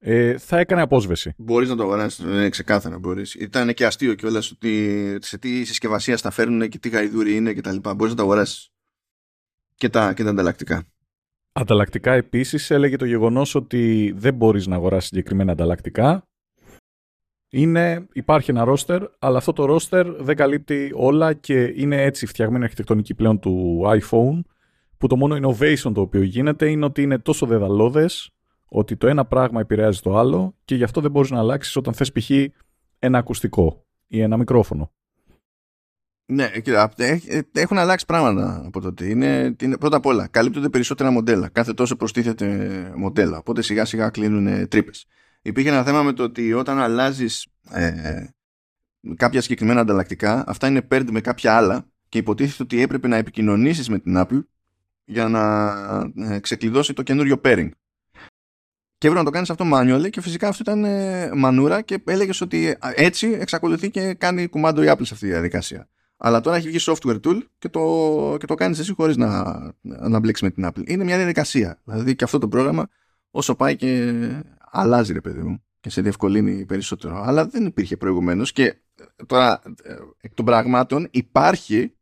ε, 0.00 0.38
θα 0.38 0.58
έκανε 0.58 0.82
απόσβεση. 0.82 1.34
Μπορείς 1.36 1.68
να 1.68 1.76
το 1.76 1.82
αγοράσεις, 1.82 2.24
ναι, 2.24 2.48
ξεκάθαρα 2.48 2.98
μπορείς. 2.98 3.34
Ήταν 3.34 3.74
και 3.74 3.86
αστείο 3.86 4.14
κιόλας 4.14 4.50
ότι 4.50 5.18
σε 5.20 5.38
τι 5.38 5.64
συσκευασία 5.64 6.18
τα 6.18 6.30
φέρνουν 6.30 6.68
και 6.68 6.78
τι 6.78 6.88
γαϊδούρι 6.88 7.34
είναι 7.34 7.52
κτλ. 7.52 7.76
Μπορείς 7.76 8.10
να 8.12 8.14
το 8.14 8.22
αγοράσεις. 8.22 8.70
Και 9.74 9.88
τα, 9.88 10.12
και 10.12 10.24
τα 10.24 10.30
ανταλλακτικά. 10.30 10.82
Ανταλλακτικά 11.52 12.12
επίσης 12.12 12.70
έλεγε 12.70 12.96
το 12.96 13.04
γεγονός 13.04 13.54
ότι 13.54 14.12
δεν 14.16 14.34
μπορείς 14.34 14.66
να 14.66 14.74
αγοράσεις 14.74 15.08
συγκεκριμένα 15.08 15.52
ανταλλακτικά. 15.52 16.22
Είναι, 17.50 18.08
υπάρχει 18.12 18.50
ένα 18.50 18.64
ρόστερ, 18.64 19.02
αλλά 19.18 19.38
αυτό 19.38 19.52
το 19.52 19.64
ρόστερ 19.64 20.10
δεν 20.10 20.36
καλύπτει 20.36 20.90
όλα 20.94 21.32
και 21.32 21.72
είναι 21.76 22.02
έτσι 22.02 22.26
φτιαγμένη 22.26 22.64
αρχιτεκτονική 22.64 23.14
πλέον 23.14 23.38
του 23.38 23.82
iPhone, 23.86 24.40
που 24.98 25.06
το 25.06 25.16
μόνο 25.16 25.36
innovation 25.36 25.92
το 25.94 26.00
οποίο 26.00 26.22
γίνεται 26.22 26.70
είναι 26.70 26.84
ότι 26.84 27.02
είναι 27.02 27.18
τόσο 27.18 27.46
δεδαλώδες 27.46 28.32
ότι 28.68 28.96
το 28.96 29.06
ένα 29.06 29.24
πράγμα 29.24 29.60
επηρεάζει 29.60 30.00
το 30.00 30.16
άλλο 30.18 30.54
και 30.64 30.74
γι' 30.74 30.84
αυτό 30.84 31.00
δεν 31.00 31.10
μπορείς 31.10 31.30
να 31.30 31.38
αλλάξεις 31.38 31.76
όταν 31.76 31.94
θες 31.94 32.12
π.χ. 32.12 32.30
ένα 32.98 33.18
ακουστικό 33.18 33.86
ή 34.06 34.20
ένα 34.20 34.36
μικρόφωνο. 34.36 34.92
Ναι, 36.30 36.48
κοίτα, 36.48 36.92
έχουν 37.52 37.78
αλλάξει 37.78 38.06
πράγματα 38.06 38.62
από 38.66 38.80
τότε. 38.80 39.08
Είναι, 39.08 39.56
είναι, 39.62 39.78
πρώτα 39.78 39.96
απ' 39.96 40.06
όλα, 40.06 40.26
καλύπτονται 40.26 40.68
περισσότερα 40.68 41.10
μοντέλα. 41.10 41.48
Κάθε 41.48 41.74
τόσο 41.74 41.96
προστίθεται 41.96 42.46
μοντέλα. 42.96 43.38
Οπότε 43.38 43.62
σιγά 43.62 43.84
σιγά 43.84 44.10
κλείνουν 44.10 44.68
τρύπες. 44.68 45.06
Υπήρχε 45.42 45.68
ένα 45.68 45.84
θέμα 45.84 46.02
με 46.02 46.12
το 46.12 46.22
ότι 46.22 46.52
όταν 46.52 46.78
αλλάζεις 46.78 47.46
ε, 47.70 48.24
κάποια 49.16 49.40
συγκεκριμένα 49.40 49.80
ανταλλακτικά, 49.80 50.44
αυτά 50.46 50.66
είναι 50.66 50.86
paired 50.90 51.08
με 51.10 51.20
κάποια 51.20 51.56
άλλα 51.56 51.86
και 52.08 52.18
υποτίθεται 52.18 52.62
ότι 52.62 52.82
έπρεπε 52.82 53.08
να 53.08 53.16
επικοινωνήσεις 53.16 53.88
με 53.88 53.98
την 53.98 54.14
Apple 54.16 54.42
για 55.04 55.28
να 55.28 55.70
ε, 56.16 56.38
ξεκλειδώσει 56.38 56.92
το 56.92 57.02
καινούριο 57.02 57.40
pairing. 57.44 57.68
Και 58.98 59.06
έπρεπε 59.06 59.18
να 59.18 59.24
το 59.24 59.30
κάνεις 59.30 59.50
αυτό 59.50 59.64
manual 59.72 60.10
και 60.10 60.20
φυσικά 60.20 60.48
αυτό 60.48 60.62
ήταν 60.62 60.84
ε, 60.84 61.30
μανούρα 61.34 61.80
και 61.80 62.02
έλεγες 62.04 62.40
ότι 62.40 62.76
έτσι 62.94 63.36
εξακολουθεί 63.40 63.90
και 63.90 64.14
κάνει 64.14 64.46
κουμάντο 64.46 64.82
η 64.82 64.86
Apple 64.88 65.06
σε 65.06 65.14
αυτή 65.14 65.26
τη 65.26 65.32
διαδικασία. 65.32 65.88
Αλλά 66.16 66.40
τώρα 66.40 66.56
έχει 66.56 66.68
βγει 66.68 66.78
software 66.80 67.20
tool 67.20 67.38
και 67.58 67.68
το, 67.68 68.36
και 68.38 68.46
το 68.46 68.54
κάνεις 68.54 68.78
εσύ 68.78 68.94
χωρίς 68.94 69.16
να, 69.16 69.54
να 69.80 70.18
μπλέξεις 70.18 70.42
με 70.42 70.50
την 70.50 70.68
Apple. 70.68 70.88
Είναι 70.90 71.04
μια 71.04 71.16
διαδικασία. 71.16 71.80
Δηλαδή 71.84 72.14
και 72.14 72.24
αυτό 72.24 72.38
το 72.38 72.48
πρόγραμμα 72.48 72.88
όσο 73.30 73.54
πάει 73.54 73.76
και 73.76 74.14
αλλάζει, 74.70 75.12
ρε 75.12 75.20
παιδί 75.20 75.42
μου, 75.42 75.62
και 75.80 75.90
σε 75.90 76.00
διευκολύνει 76.00 76.66
περισσότερο. 76.66 77.22
Αλλά 77.22 77.46
δεν 77.46 77.66
υπήρχε 77.66 77.96
προηγουμένως 77.96 78.52
και 78.52 78.64
ε, 78.64 79.24
τώρα 79.26 79.62
ε, 79.82 79.94
εκ 80.20 80.34
των 80.34 80.44
πραγμάτων 80.44 81.08
υπάρχει 81.10 81.92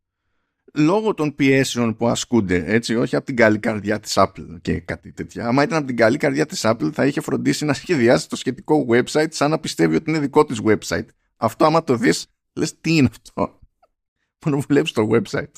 λόγω 0.73 1.13
των 1.13 1.35
πιέσεων 1.35 1.95
που 1.95 2.07
ασκούνται, 2.07 2.63
έτσι, 2.65 2.95
όχι 2.95 3.15
από 3.15 3.25
την 3.25 3.35
καλή 3.35 3.59
καρδιά 3.59 3.99
της 3.99 4.13
Apple 4.15 4.57
και 4.61 4.79
κάτι 4.79 5.11
τέτοια. 5.11 5.47
Άμα 5.47 5.63
ήταν 5.63 5.77
από 5.77 5.87
την 5.87 5.95
καλή 5.95 6.17
καρδιά 6.17 6.45
της 6.45 6.61
Apple 6.63 6.89
θα 6.93 7.05
είχε 7.05 7.21
φροντίσει 7.21 7.65
να 7.65 7.73
σχεδιάσει 7.73 8.29
το 8.29 8.35
σχετικό 8.35 8.85
website 8.89 9.27
σαν 9.29 9.49
να 9.49 9.59
πιστεύει 9.59 9.95
ότι 9.95 10.09
είναι 10.09 10.19
δικό 10.19 10.45
της 10.45 10.61
website. 10.65 11.05
Αυτό 11.37 11.65
άμα 11.65 11.83
το 11.83 11.95
δεις, 11.95 12.25
λες 12.53 12.79
τι 12.81 12.95
είναι 12.95 13.09
αυτό; 13.11 13.59
Μόνο 14.45 14.63
βλέπεις 14.67 14.91
το 14.91 15.09
website. 15.11 15.51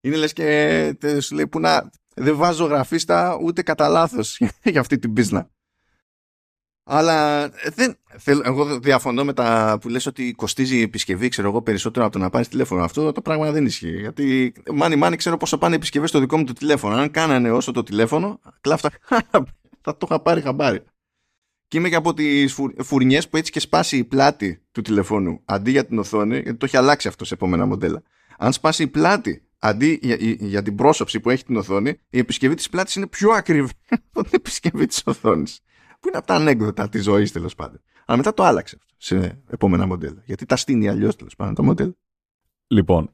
Είναι 0.00 0.16
λες 0.16 0.32
και 0.32 0.96
σου 1.20 1.34
λέει 1.34 1.46
που 1.46 1.60
να 1.60 1.90
δεν 2.14 2.36
βάζω 2.36 2.64
γραφίστα 2.64 3.38
ούτε 3.42 3.62
κατά 3.62 3.88
λάθος 3.88 4.38
για 4.72 4.80
αυτή 4.80 4.98
την 4.98 5.12
πίσνα. 5.12 5.50
Αλλά 6.84 7.44
ε, 7.44 7.70
δεν, 7.74 7.96
θέλω, 8.18 8.42
εγώ 8.44 8.78
διαφωνώ 8.78 9.24
με 9.24 9.32
τα 9.32 9.78
που 9.80 9.88
λες 9.88 10.06
ότι 10.06 10.32
κοστίζει 10.32 10.76
η 10.76 10.82
επισκευή 10.82 11.28
ξέρω 11.28 11.48
εγώ, 11.48 11.62
περισσότερο 11.62 12.04
από 12.04 12.14
το 12.14 12.18
να 12.18 12.30
πάρεις 12.30 12.48
τηλέφωνο. 12.48 12.82
Αυτό 12.84 13.12
το 13.12 13.22
πράγμα 13.22 13.50
δεν 13.50 13.66
ισχύει. 13.66 14.00
Γιατί 14.00 14.52
μάνι 14.74 14.96
μάνι 14.96 15.16
ξέρω 15.16 15.36
πόσο 15.36 15.58
πάνε 15.58 15.74
επισκευές 15.74 16.08
στο 16.08 16.18
δικό 16.18 16.36
μου 16.36 16.44
το 16.44 16.52
τηλέφωνο. 16.52 16.96
Αν 16.96 17.10
κάνανε 17.10 17.50
όσο 17.50 17.72
το 17.72 17.82
τηλέφωνο, 17.82 18.40
κλάφτα 18.60 18.90
θα 19.84 19.96
το 19.96 20.06
είχα 20.10 20.20
πάρει 20.20 20.40
χαμπάρι. 20.40 20.82
Και 21.68 21.78
είμαι 21.78 21.88
και 21.88 21.94
από 21.94 22.14
τις 22.14 22.58
φουρνιές 22.78 23.28
που 23.28 23.36
έτσι 23.36 23.52
και 23.52 23.60
σπάσει 23.60 23.96
η 23.96 24.04
πλάτη 24.04 24.62
του 24.72 24.82
τηλεφώνου 24.82 25.40
αντί 25.44 25.70
για 25.70 25.86
την 25.86 25.98
οθόνη, 25.98 26.38
γιατί 26.38 26.54
το 26.54 26.64
έχει 26.64 26.76
αλλάξει 26.76 27.08
αυτό 27.08 27.24
σε 27.24 27.34
επόμενα 27.34 27.66
μοντέλα. 27.66 28.02
Αν 28.38 28.52
σπάσει 28.52 28.82
η 28.82 28.86
πλάτη 28.86 29.42
αντί 29.58 29.98
για, 30.02 30.16
για 30.38 30.62
την 30.62 30.74
πρόσωψη 30.74 31.20
που 31.20 31.30
έχει 31.30 31.44
την 31.44 31.56
οθόνη, 31.56 31.98
η 32.10 32.18
επισκευή 32.18 32.54
της 32.54 32.68
πλάτης 32.68 32.94
είναι 32.94 33.06
πιο 33.06 33.30
ακριβή 33.30 33.70
από 34.12 34.22
την 34.22 34.32
επισκευή 34.32 34.86
της 34.86 35.02
οθόνης 35.04 35.60
που 36.02 36.08
είναι 36.08 36.16
από 36.16 36.26
τα 36.26 36.34
ανέκδοτα 36.34 36.88
της 36.88 37.02
ζωής 37.02 37.32
τέλος 37.32 37.54
πάντων. 37.54 37.80
Αλλά 38.04 38.16
μετά 38.16 38.34
το 38.34 38.42
άλλαξε 38.42 38.76
αυτό 38.80 38.94
σε 38.96 39.42
επόμενα 39.50 39.86
μοντέλα. 39.86 40.22
Γιατί 40.24 40.46
τα 40.46 40.56
στείνει 40.56 40.88
αλλιώς 40.88 41.16
τέλος 41.16 41.36
πάντων 41.36 41.54
το 41.54 41.62
μοντέλο. 41.62 41.96
Λοιπόν, 42.66 43.12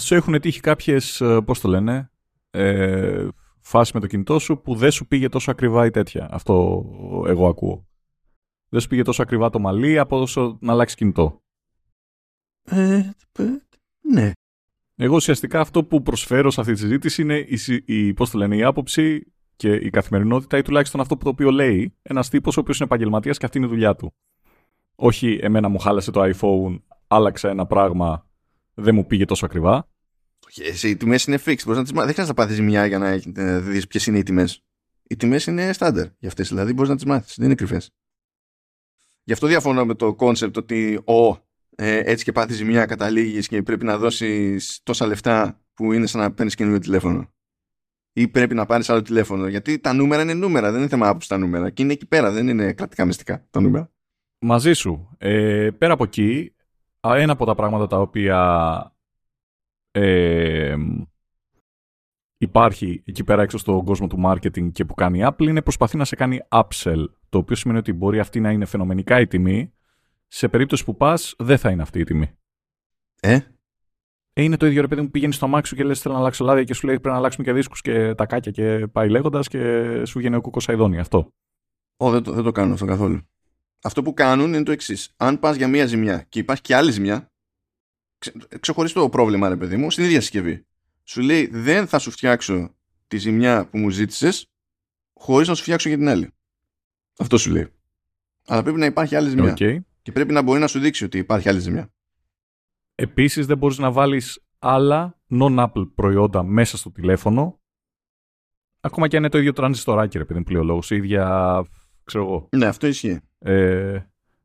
σου 0.00 0.14
έχουν 0.14 0.40
τύχει 0.40 0.60
κάποιες, 0.60 1.20
ε, 1.20 1.40
πώς 1.40 1.60
το 1.60 1.68
λένε, 1.68 2.10
ε, 2.50 3.28
φάση 3.60 3.90
με 3.94 4.00
το 4.00 4.06
κινητό 4.06 4.38
σου 4.38 4.60
που 4.60 4.74
δεν 4.74 4.90
σου 4.90 5.06
πήγε 5.06 5.28
τόσο 5.28 5.50
ακριβά 5.50 5.86
ή 5.86 5.90
τέτοια. 5.90 6.28
Αυτό 6.30 6.84
εγώ 7.26 7.48
ακούω. 7.48 7.86
Δεν 8.68 8.80
σου 8.80 8.88
πήγε 8.88 9.02
τόσο 9.02 9.22
ακριβά 9.22 9.50
το 9.50 9.58
μαλλί 9.58 9.98
από 9.98 10.20
όσο 10.20 10.58
να 10.60 10.72
αλλάξει 10.72 10.96
κινητό. 10.96 11.42
Ε, 12.64 13.10
ναι. 14.12 14.32
Εγώ 14.94 15.14
ουσιαστικά 15.14 15.60
αυτό 15.60 15.84
που 15.84 16.02
προσφέρω 16.02 16.50
σε 16.50 16.60
αυτή 16.60 16.72
τη 16.72 16.78
συζήτηση 16.78 17.22
είναι 17.22 17.38
η, 17.38 17.58
η, 17.84 18.14
πώς 18.14 18.30
το 18.30 18.38
λένε, 18.38 18.56
η 18.56 18.62
άποψη 18.62 19.32
και 19.56 19.74
η 19.74 19.90
καθημερινότητα 19.90 20.58
ή 20.58 20.62
τουλάχιστον 20.62 21.00
αυτό 21.00 21.16
που 21.16 21.24
το 21.24 21.30
οποίο 21.30 21.50
λέει 21.50 21.94
ένας 22.02 22.28
τύπος 22.28 22.56
ο 22.56 22.60
οποίος 22.60 22.76
είναι 22.76 22.86
επαγγελματίας 22.86 23.38
και 23.38 23.44
αυτή 23.44 23.58
είναι 23.58 23.66
η 23.66 23.70
δουλειά 23.70 23.94
του. 23.94 24.14
Όχι 24.94 25.38
εμένα 25.42 25.68
μου 25.68 25.78
χάλασε 25.78 26.10
το 26.10 26.32
iPhone, 26.34 26.80
άλλαξε 27.06 27.48
ένα 27.48 27.66
πράγμα, 27.66 28.26
δεν 28.74 28.94
μου 28.94 29.06
πήγε 29.06 29.24
τόσο 29.24 29.46
ακριβά. 29.46 29.88
Εσύ, 30.56 30.88
οι 30.88 30.96
τιμές 30.96 31.24
είναι 31.24 31.36
fixed. 31.44 31.62
Μπορείς 31.64 31.78
να 31.78 31.82
τις... 31.82 31.92
Δεν 31.92 32.02
χρειάζεται 32.02 32.26
να 32.26 32.34
πάθεις 32.34 32.54
ζημιά 32.54 32.86
για 32.86 32.98
να 32.98 33.18
δεις 33.60 33.86
ποιες 33.86 34.06
είναι 34.06 34.18
οι 34.18 34.22
τιμές. 34.22 34.64
Οι 35.08 35.16
τιμές 35.16 35.46
είναι 35.46 35.72
στάνταρ 35.72 36.06
για 36.18 36.28
αυτές, 36.28 36.48
δηλαδή 36.48 36.72
μπορείς 36.72 36.90
να 36.90 36.96
τις 36.96 37.04
μάθεις. 37.04 37.34
Δεν 37.36 37.46
είναι 37.46 37.54
κρυφές. 37.54 37.90
Γι' 39.22 39.32
αυτό 39.32 39.46
διαφωνώ 39.46 39.84
με 39.84 39.94
το 39.94 40.14
κόνσεπτ 40.14 40.56
ότι 40.56 40.94
ο, 40.94 41.44
ε, 41.74 41.98
έτσι 42.04 42.24
και 42.24 42.32
πάθεις 42.32 42.56
ζημιά 42.56 42.86
καταλήγεις 42.86 43.48
και 43.48 43.62
πρέπει 43.62 43.84
να 43.84 43.98
δώσεις 43.98 44.80
τόσα 44.82 45.06
λεφτά 45.06 45.60
που 45.74 45.92
είναι 45.92 46.06
σαν 46.06 46.20
να 46.20 46.32
παίρνεις 46.32 46.54
καινούριο 46.54 46.78
τηλέφωνο. 46.78 47.34
Ή 48.18 48.28
πρέπει 48.28 48.54
να 48.54 48.66
πάρεις 48.66 48.90
άλλο 48.90 49.02
τηλέφωνο. 49.02 49.48
Γιατί 49.48 49.78
τα 49.78 49.92
νούμερα 49.92 50.22
είναι 50.22 50.34
νούμερα, 50.34 50.70
δεν 50.70 50.80
είναι 50.80 50.88
θέμα 50.88 51.08
άποψης 51.08 51.28
τα 51.28 51.38
νούμερα. 51.38 51.70
Και 51.70 51.82
είναι 51.82 51.92
εκεί 51.92 52.06
πέρα, 52.06 52.30
δεν 52.30 52.48
είναι 52.48 52.72
κρατικά 52.72 53.04
μυστικά 53.04 53.46
τα 53.50 53.60
νούμερα. 53.60 53.90
Μαζί 54.38 54.72
σου. 54.72 55.16
Ε, 55.18 55.70
πέρα 55.78 55.92
από 55.92 56.04
εκεί, 56.04 56.54
ένα 57.00 57.32
από 57.32 57.46
τα 57.46 57.54
πράγματα 57.54 57.86
τα 57.86 58.00
οποία 58.00 58.38
ε, 59.90 60.76
υπάρχει 62.36 63.02
εκεί 63.06 63.24
πέρα 63.24 63.42
έξω 63.42 63.58
στον 63.58 63.84
κόσμο 63.84 64.06
του 64.06 64.22
marketing 64.24 64.72
και 64.72 64.84
που 64.84 64.94
κάνει 64.94 65.18
η 65.18 65.26
Apple 65.26 65.46
είναι 65.46 65.62
προσπαθεί 65.62 65.96
να 65.96 66.04
σε 66.04 66.16
κάνει 66.16 66.40
upsell. 66.48 67.04
Το 67.28 67.38
οποίο 67.38 67.56
σημαίνει 67.56 67.78
ότι 67.78 67.92
μπορεί 67.92 68.18
αυτή 68.18 68.40
να 68.40 68.50
είναι 68.50 68.64
φαινομενικά 68.64 69.20
η 69.20 69.26
τιμή. 69.26 69.72
Σε 70.26 70.48
περίπτωση 70.48 70.84
που 70.84 70.96
πας, 70.96 71.34
δεν 71.38 71.58
θα 71.58 71.70
είναι 71.70 71.82
αυτή 71.82 72.00
η 72.00 72.04
τιμή. 72.04 72.30
Ε; 73.20 73.38
Ε 74.38 74.42
είναι 74.42 74.56
το 74.56 74.66
ίδιο 74.66 74.80
ρε 74.80 74.86
παιδί 74.86 75.00
μου 75.00 75.10
πηγαίνει 75.10 75.32
στο 75.32 75.44
αμάξι 75.44 75.70
σου 75.70 75.76
και 75.76 75.84
λες: 75.84 76.00
Θέλω 76.00 76.14
να 76.14 76.20
αλλάξω 76.20 76.44
λάδια 76.44 76.64
και 76.64 76.74
σου 76.74 76.86
λέει: 76.86 76.94
Πρέπει 76.94 77.10
να 77.10 77.16
αλλάξουμε 77.16 77.46
και 77.46 77.52
δίσκους 77.52 77.80
και 77.80 78.14
τα 78.14 78.26
κάκια 78.26 78.52
και 78.52 78.86
πάει 78.86 79.08
λέγοντας 79.08 79.48
και 79.48 79.58
σου 80.04 80.18
βγαίνει 80.18 80.36
ο 80.36 80.40
κουκοσαϊδόνι. 80.40 80.98
Αυτό. 80.98 81.32
Ω, 81.96 82.10
δεν 82.10 82.22
το, 82.22 82.32
δεν 82.32 82.44
το 82.44 82.52
κάνω 82.52 82.72
αυτό 82.72 82.86
καθόλου. 82.86 83.20
Αυτό 83.82 84.02
που 84.02 84.14
κάνουν 84.14 84.54
είναι 84.54 84.62
το 84.62 84.72
εξής. 84.72 85.10
Αν 85.16 85.38
πας 85.38 85.56
για 85.56 85.68
μία 85.68 85.86
ζημιά 85.86 86.26
και 86.28 86.38
υπάρχει 86.38 86.62
και 86.62 86.74
άλλη 86.74 86.90
ζημιά, 86.90 87.32
ξεχωριστό 88.60 89.08
πρόβλημα, 89.08 89.48
ρε 89.48 89.56
παιδί 89.56 89.76
μου, 89.76 89.90
στην 89.90 90.04
ίδια 90.04 90.20
συσκευή. 90.20 90.66
Σου 91.04 91.20
λέει 91.20 91.48
δεν 91.52 91.86
θα 91.86 91.98
σου 91.98 92.10
φτιάξω 92.10 92.74
τη 93.06 93.16
ζημιά 93.16 93.66
που 93.66 93.78
μου 93.78 93.90
ζήτησες 93.90 94.50
χωρίς 95.14 95.48
να 95.48 95.54
σου 95.54 95.62
φτιάξω 95.62 95.88
για 95.88 95.98
την 95.98 96.08
άλλη. 96.08 96.30
Αυτό 97.18 97.38
σου 97.38 97.50
λέει. 97.50 97.68
Αλλά 98.46 98.62
πρέπει 98.62 98.78
να 98.78 98.86
υπάρχει 98.86 99.16
άλλη 99.16 99.28
ζημιά. 99.28 99.54
Okay. 99.58 99.78
Και 100.02 100.12
πρέπει 100.12 100.32
να 100.32 100.42
μπορεί 100.42 100.60
να 100.60 100.66
σου 100.66 100.78
δείξει 100.78 101.04
ότι 101.04 101.18
υπάρχει 101.18 101.48
άλλη 101.48 101.60
ζημιά. 101.60 101.90
Επίσης 102.98 103.46
δεν 103.46 103.58
μπορείς 103.58 103.78
να 103.78 103.92
βάλεις 103.92 104.46
άλλα 104.58 105.20
non-Apple 105.30 105.90
προϊόντα 105.94 106.42
μέσα 106.42 106.76
στο 106.76 106.90
τηλέφωνο. 106.90 107.60
Ακόμα 108.80 109.08
και 109.08 109.16
αν 109.16 109.22
είναι 109.22 109.30
το 109.30 109.38
ίδιο 109.38 109.52
τρανζιστοράκι, 109.52 110.18
ρε 110.18 110.24
παιδί 110.24 110.38
μου, 110.38 110.44
πλέον 110.44 110.80
η 110.88 110.96
ίδια. 110.96 111.62
ξέρω 112.04 112.24
εγώ. 112.24 112.48
Ναι, 112.56 112.66
αυτό 112.66 112.86
ισχύει. 112.86 113.20
Ε, 113.38 113.98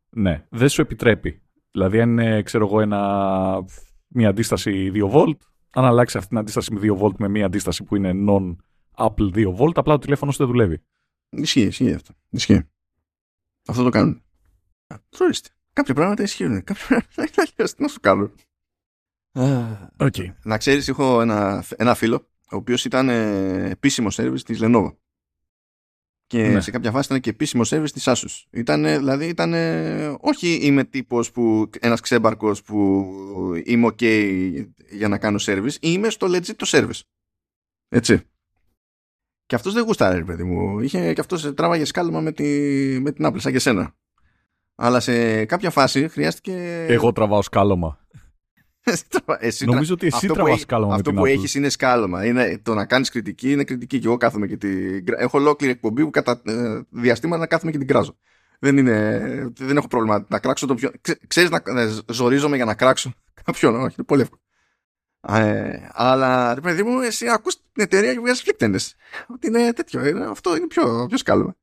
ναι, 0.10 0.46
δεν 0.50 0.70
σου 0.70 0.82
επιτρέπει 0.82 1.42
Δηλαδή, 1.72 2.02
αν 2.02 2.10
είναι, 2.10 2.42
ξέρω 2.42 2.66
εγώ, 2.66 2.82
ένα, 2.82 3.66
μια 4.08 4.30
αντίσταση 4.30 4.92
2 4.94 5.12
volt, 5.12 5.38
αν 5.70 5.86
αλλάξει 5.86 6.18
αυτή 6.18 6.30
την 6.30 6.38
αντίσταση 6.38 6.74
με 6.74 6.80
2 6.84 7.02
volt 7.02 7.16
με 7.18 7.28
μια 7.28 7.46
αντίσταση 7.46 7.84
που 7.84 7.96
είναι 7.96 8.12
non-Apple 8.28 9.34
2 9.34 9.56
volt, 9.56 9.72
απλά 9.76 9.94
το 9.94 9.98
τηλέφωνο 9.98 10.32
σου 10.32 10.38
δεν 10.38 10.48
δουλεύει. 10.48 10.84
Ισχύει, 11.30 11.62
ισχύει 11.62 11.94
αυτό. 11.94 12.14
Ισχύει. 12.30 12.70
Αυτό 13.68 13.84
το 13.84 13.90
κάνουν. 13.90 14.24
Τρώστε. 15.10 15.50
Κάποια 15.82 15.94
πράγματα 15.94 16.24
ισχύουν. 16.24 16.64
Κάποια 16.64 16.86
πράγματα 16.88 17.74
να 17.78 17.88
σου 17.88 18.00
κάνουν. 18.00 18.32
Okay. 19.98 20.34
Να 20.44 20.58
ξέρεις, 20.58 20.88
έχω 20.88 21.22
ένα, 21.22 21.64
ένα 21.76 21.96
φίλο, 21.96 22.28
ο 22.52 22.56
οποίος 22.56 22.86
ήταν 22.86 23.10
ε, 23.10 23.70
επίσημο 23.70 24.08
service 24.12 24.42
της 24.46 24.60
Lenovo 24.62 24.96
και 26.28 26.48
ναι. 26.48 26.62
σε 26.62 26.72
κάποια 26.72 26.92
φάση 26.92 27.06
ήταν 27.06 27.20
και 27.20 27.30
επίσημο 27.30 27.64
service 27.66 27.92
της 27.94 28.04
Asus. 28.06 28.44
Ήταν, 28.50 28.84
δηλαδή 28.84 29.28
ήταν, 29.28 29.54
όχι 30.20 30.54
είμαι 30.62 30.84
τύπος 30.84 31.32
που, 31.32 31.70
ένας 31.80 32.00
ξέμπαρκος 32.00 32.62
που 32.62 33.06
είμαι 33.64 33.88
ok 33.88 34.04
για 34.90 35.08
να 35.08 35.18
κάνω 35.18 35.38
service, 35.42 35.76
είμαι 35.80 36.10
στο 36.10 36.28
legit 36.28 36.56
το 36.56 36.66
service. 36.70 37.00
Έτσι. 37.88 38.22
Και 39.46 39.56
αυτός 39.56 39.74
δεν 39.74 39.84
γούσταρε, 39.84 40.24
παιδί 40.24 40.44
μου. 40.44 40.80
Είχε, 40.80 41.14
και 41.14 41.20
αυτός 41.20 41.54
τράβαγε 41.54 41.86
σκάλωμα 41.86 42.22
με, 42.22 42.32
τη, 42.32 42.44
με 43.00 43.12
την 43.12 43.26
Apple, 43.28 43.40
σαν 43.40 43.52
και 43.52 43.60
σένα. 43.60 43.96
Αλλά 44.76 45.00
σε 45.00 45.46
κάποια 45.46 45.70
φάση 45.70 46.08
χρειάστηκε... 46.08 46.86
Εγώ 46.88 47.12
τραβάω 47.12 47.42
σκάλωμα. 47.42 48.00
εσύ 49.40 49.66
Νομίζω 49.66 49.94
ότι 49.94 50.08
εσύ 50.08 50.28
τραβάς 50.28 50.60
σκάλωμα. 50.60 50.96
Αυτό 50.96 51.14
που 51.14 51.26
έχεις 51.26 51.56
είναι 51.56 51.70
σκάλωμα. 51.70 52.26
Είναι, 52.26 52.60
το 52.64 52.74
να 52.74 52.86
κάνεις 52.86 53.10
κριτική 53.10 53.52
είναι 53.52 53.64
κριτική. 53.64 54.00
Και 54.00 54.08
εγώ 54.08 54.18
κάθομαι 54.18 54.48
και 54.48 54.58
την. 54.58 55.04
Έχω 55.18 55.38
ολόκληρη 55.38 55.74
εκπομπή 55.74 56.04
που 56.04 56.10
κατά 56.10 56.42
ε, 56.46 56.82
διαστήματα 56.90 57.42
να 57.42 57.48
κάθομαι 57.48 57.72
και 57.72 57.78
την 57.78 57.88
κράζω. 57.88 58.18
Δεν, 58.60 58.78
είναι, 58.78 59.20
δεν 59.60 59.78
έχω 59.78 59.88
πρόβλημα 59.88 60.26
να 60.30 60.40
κράξω 60.40 60.66
τον 60.66 60.76
πιο. 60.76 60.92
Ξέρεις 61.28 61.50
να 61.50 61.82
ε, 61.82 61.90
ζορίζομαι 62.12 62.56
για 62.56 62.66
να 62.66 62.74
κράξω 62.74 63.14
κάποιον. 63.46 63.76
Όχι, 63.76 63.96
είναι 63.98 64.06
πολύ 64.06 64.22
εύκολο. 64.22 64.42
Ε, 65.28 65.90
αλλά 65.92 66.54
ρε 66.54 66.62
παιδί 66.62 66.84
μου, 66.84 67.00
εσύ 67.00 67.28
ακούς 67.28 67.56
την 67.56 67.84
εταιρεία 67.84 68.14
και 68.14 68.20
βγάζεις 68.20 68.42
φλίκτενε. 68.42 68.80
Ότι 69.28 69.48
είναι 69.48 69.74
τέτοιο. 69.74 70.08
Είναι, 70.08 70.26
αυτό 70.26 70.56
είναι 70.56 70.68
πιο, 70.68 71.06
πιο 71.08 71.18
σκάλωμα. 71.18 71.56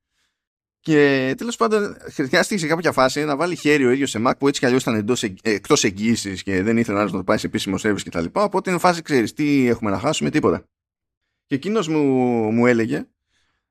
Και 0.88 1.35
τέλος 1.37 1.57
πάντων, 1.57 1.97
χρειάστηκε 2.11 2.61
σε 2.61 2.66
κάποια 2.66 2.92
φάση 2.92 3.25
να 3.25 3.37
βάλει 3.37 3.57
χέρι 3.57 3.87
ο 3.87 3.90
ίδιος 3.90 4.11
σε 4.11 4.23
Mac 4.26 4.33
που 4.38 4.49
έτσι 4.49 4.61
κι 4.61 4.66
αλλιώς 4.66 4.83
ήταν 4.83 5.07
εκτός 5.42 5.85
εγγύησης 5.85 6.42
και 6.42 6.62
δεν 6.62 6.76
ήθελε 6.76 7.04
να 7.04 7.11
το 7.11 7.25
πάει 7.25 7.38
σε 7.38 7.47
επίσημο 7.47 7.76
service 7.83 8.02
κτλ. 8.04 8.25
Οπότε 8.33 8.71
είναι 8.71 8.78
φάση, 8.78 9.02
ξέρεις, 9.02 9.33
τι 9.33 9.66
έχουμε 9.66 9.90
να 9.90 9.99
χάσουμε, 9.99 10.30
τίποτα. 10.30 10.64
Και 11.47 11.54
εκείνος 11.54 11.88
μου, 11.88 12.02
μου 12.52 12.66
έλεγε 12.66 13.09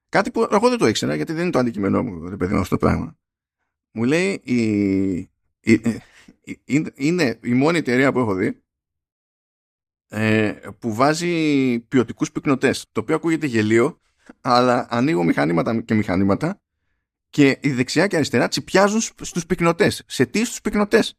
κάτι 0.09 0.31
που 0.31 0.47
εγώ 0.51 0.69
δεν 0.69 0.77
το 0.77 0.87
ήξερα 0.87 1.15
γιατί 1.15 1.33
δεν 1.33 1.41
είναι 1.41 1.51
το 1.51 1.59
αντικείμενό 1.59 2.03
μου, 2.03 2.29
ρε 2.29 2.37
παιδί 2.37 2.53
μου, 2.53 2.59
αυτό 2.59 2.77
το 2.77 2.85
πράγμα. 2.85 3.17
Μου 3.91 4.03
λέει, 4.03 4.41
η, 4.43 4.61
η, 5.59 5.73
η, 6.63 6.85
είναι 6.95 7.39
η 7.43 7.53
μόνη 7.53 7.77
εταιρεία 7.77 8.11
που 8.11 8.19
έχω 8.19 8.33
δει 8.33 8.61
ε, 10.07 10.53
που 10.79 10.93
βάζει 10.93 11.79
ποιοτικούς 11.79 12.31
πυκνοτέ. 12.31 12.71
Το 12.91 13.01
οποίο 13.01 13.15
ακούγεται 13.15 13.45
γελίο, 13.45 13.99
αλλά 14.41 14.87
ανοίγω 14.89 15.23
μηχανήματα 15.23 15.81
και 15.81 15.93
μηχανήματα 15.93 16.61
και 17.29 17.57
η 17.61 17.71
δεξιά 17.71 18.07
και 18.07 18.15
η 18.15 18.17
αριστερά 18.17 18.47
τσιπιάζουν 18.47 19.01
στους 19.01 19.45
πυκνοτές. 19.45 20.03
Σε 20.07 20.25
τι 20.25 20.45
στους 20.45 20.61
πυκνοτές. 20.61 21.17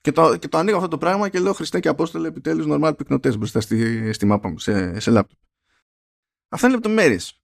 Και 0.00 0.12
το, 0.12 0.36
και 0.36 0.48
το 0.48 0.58
ανοίγω 0.58 0.76
αυτό 0.76 0.88
το 0.88 0.98
πράγμα 0.98 1.28
και 1.28 1.38
λέω 1.38 1.52
Χριστέ 1.52 1.80
και 1.80 1.88
Απόστολε 1.88 2.28
επιτέλους 2.28 2.66
normal 2.68 2.96
πυκνοτές 2.96 3.38
μπροστά 3.38 3.60
στη, 3.60 4.12
στη 4.12 4.26
μάπα 4.26 4.48
μου, 4.48 4.58
σε, 4.58 5.00
σε 5.00 5.12
laptop. 5.14 5.36
Αυτά 6.48 6.66
είναι 6.66 6.74
λεπτομέρειες. 6.74 7.40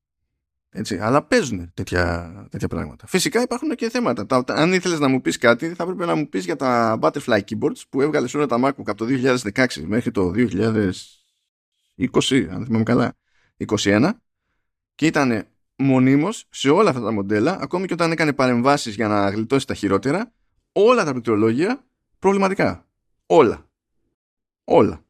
Έτσι, 0.74 0.98
αλλά 0.98 1.22
παίζουν 1.22 1.70
τέτοια, 1.74 2.32
τέτοια 2.50 2.68
πράγματα. 2.68 3.06
Φυσικά 3.06 3.42
υπάρχουν 3.42 3.74
και 3.74 3.90
θέματα. 3.90 4.26
Τα, 4.26 4.44
αν 4.46 4.72
ήθελες 4.72 4.98
να 4.98 5.08
μου 5.08 5.20
πεις 5.20 5.38
κάτι, 5.38 5.74
θα 5.74 5.82
έπρεπε 5.82 6.04
να 6.04 6.14
μου 6.14 6.28
πεις 6.28 6.44
για 6.44 6.56
τα 6.56 6.98
Butterfly 7.02 7.40
Keyboards 7.40 7.80
που 7.88 8.00
έβγαλες 8.00 8.34
όλα 8.34 8.46
τα 8.46 8.58
MacBook 8.62 8.86
από 8.86 8.94
το 8.94 9.06
2016 9.54 9.66
μέχρι 9.86 10.10
το 10.10 10.32
2020, 10.36 10.52
αν 12.50 12.64
θυμάμαι 12.64 12.84
καλά, 12.84 13.14
21 13.66 14.10
και 14.94 15.06
ήταν 15.06 15.46
μονίμως 15.82 16.46
σε 16.50 16.70
όλα 16.70 16.90
αυτά 16.90 17.02
τα 17.02 17.12
μοντέλα, 17.12 17.58
ακόμη 17.60 17.86
και 17.86 17.92
όταν 17.92 18.12
έκανε 18.12 18.32
παρεμβάσεις 18.32 18.94
για 18.94 19.08
να 19.08 19.30
γλιτώσει 19.30 19.66
τα 19.66 19.74
χειρότερα, 19.74 20.32
όλα 20.72 21.04
τα 21.04 21.10
πληκτρολόγια 21.12 21.84
προβληματικά. 22.18 22.86
Όλα. 23.26 23.66
Όλα. 24.64 25.04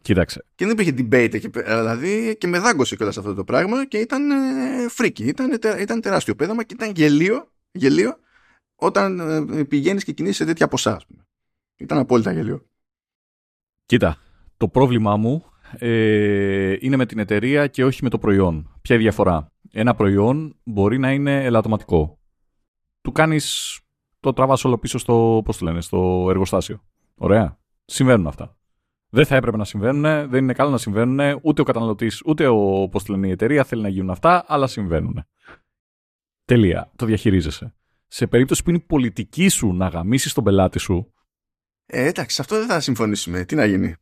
Κοίταξε. 0.00 0.44
Και 0.54 0.64
δεν 0.64 0.78
υπήρχε 0.78 0.94
debate 0.98 1.34
εκεί 1.34 1.48
πέρα, 1.48 1.78
δηλαδή 1.78 2.36
και 2.38 2.46
με 2.46 2.58
δάγκωσε 2.58 2.96
κιόλας 2.96 3.18
αυτό 3.18 3.34
το 3.34 3.44
πράγμα 3.44 3.86
και 3.86 3.98
ήταν 3.98 4.30
ε, 4.30 4.88
φρίκι. 4.88 5.24
Ήταν, 5.24 5.58
ήταν 5.78 6.00
τεράστιο 6.00 6.34
πέδαμα 6.34 6.64
και 6.64 6.74
ήταν 6.74 6.92
γελίο, 6.94 7.50
γελίο 7.72 8.18
όταν 8.74 9.20
ε, 9.50 9.64
πηγαίνεις 9.64 10.04
και 10.04 10.12
κινείσαι 10.12 10.34
σε 10.34 10.44
τέτοια 10.44 10.68
ποσά, 10.68 10.94
ας 10.94 11.06
πούμε. 11.06 11.26
Ήταν 11.76 11.98
απόλυτα 11.98 12.32
γελίο. 12.32 12.66
Κοίτα, 13.86 14.16
το 14.56 14.68
πρόβλημά 14.68 15.16
μου 15.16 15.44
ε, 15.78 16.76
είναι 16.80 16.96
με 16.96 17.06
την 17.06 17.18
εταιρεία 17.18 17.66
και 17.66 17.84
όχι 17.84 18.02
με 18.02 18.08
το 18.08 18.18
προϊόν. 18.18 18.78
Ποια 18.82 18.96
η 18.96 18.98
διαφορά; 18.98 19.52
Ένα 19.72 19.94
προϊόν 19.94 20.56
μπορεί 20.64 20.98
να 20.98 21.12
είναι 21.12 21.44
ελαττωματικό. 21.44 22.18
Του 23.00 23.12
κάνεις, 23.12 23.78
το 24.20 24.32
τραβάς 24.32 24.64
όλο 24.64 24.78
πίσω 24.78 24.98
στο, 24.98 25.42
πώς 25.44 25.58
το 25.58 25.64
λένε, 25.64 25.80
στο 25.80 26.26
εργοστάσιο. 26.28 26.84
Ωραία. 27.14 27.58
Συμβαίνουν 27.84 28.26
αυτά. 28.26 28.56
Δεν 29.10 29.26
θα 29.26 29.36
έπρεπε 29.36 29.56
να 29.56 29.64
συμβαίνουν, 29.64 30.30
δεν 30.30 30.42
είναι 30.42 30.52
καλό 30.52 30.70
να 30.70 30.78
συμβαίνουν, 30.78 31.40
ούτε 31.42 31.60
ο 31.60 31.64
καταναλωτής, 31.64 32.22
ούτε 32.24 32.46
ο, 32.46 32.88
πώς 32.88 33.04
το 33.04 33.12
λένε, 33.12 33.26
η 33.26 33.30
εταιρεία 33.30 33.64
θέλει 33.64 33.82
να 33.82 33.88
γίνουν 33.88 34.10
αυτά, 34.10 34.44
αλλά 34.46 34.66
συμβαίνουν. 34.66 35.24
Τελεία. 36.44 36.92
Το 36.96 37.06
διαχειρίζεσαι. 37.06 37.74
Σε 38.06 38.26
περίπτωση 38.26 38.62
που 38.62 38.70
είναι 38.70 38.78
η 38.78 38.86
πολιτική 38.86 39.48
σου 39.48 39.72
να 39.72 39.88
γαμίσεις 39.88 40.32
τον 40.32 40.44
πελάτη 40.44 40.78
σου. 40.78 41.12
Ε, 41.86 42.06
εντάξει, 42.06 42.40
αυτό 42.40 42.56
δεν 42.58 42.66
θα 42.66 42.80
συμφωνήσουμε. 42.80 43.44
Τι 43.44 43.54
να 43.54 43.64
γίνει. 43.64 43.94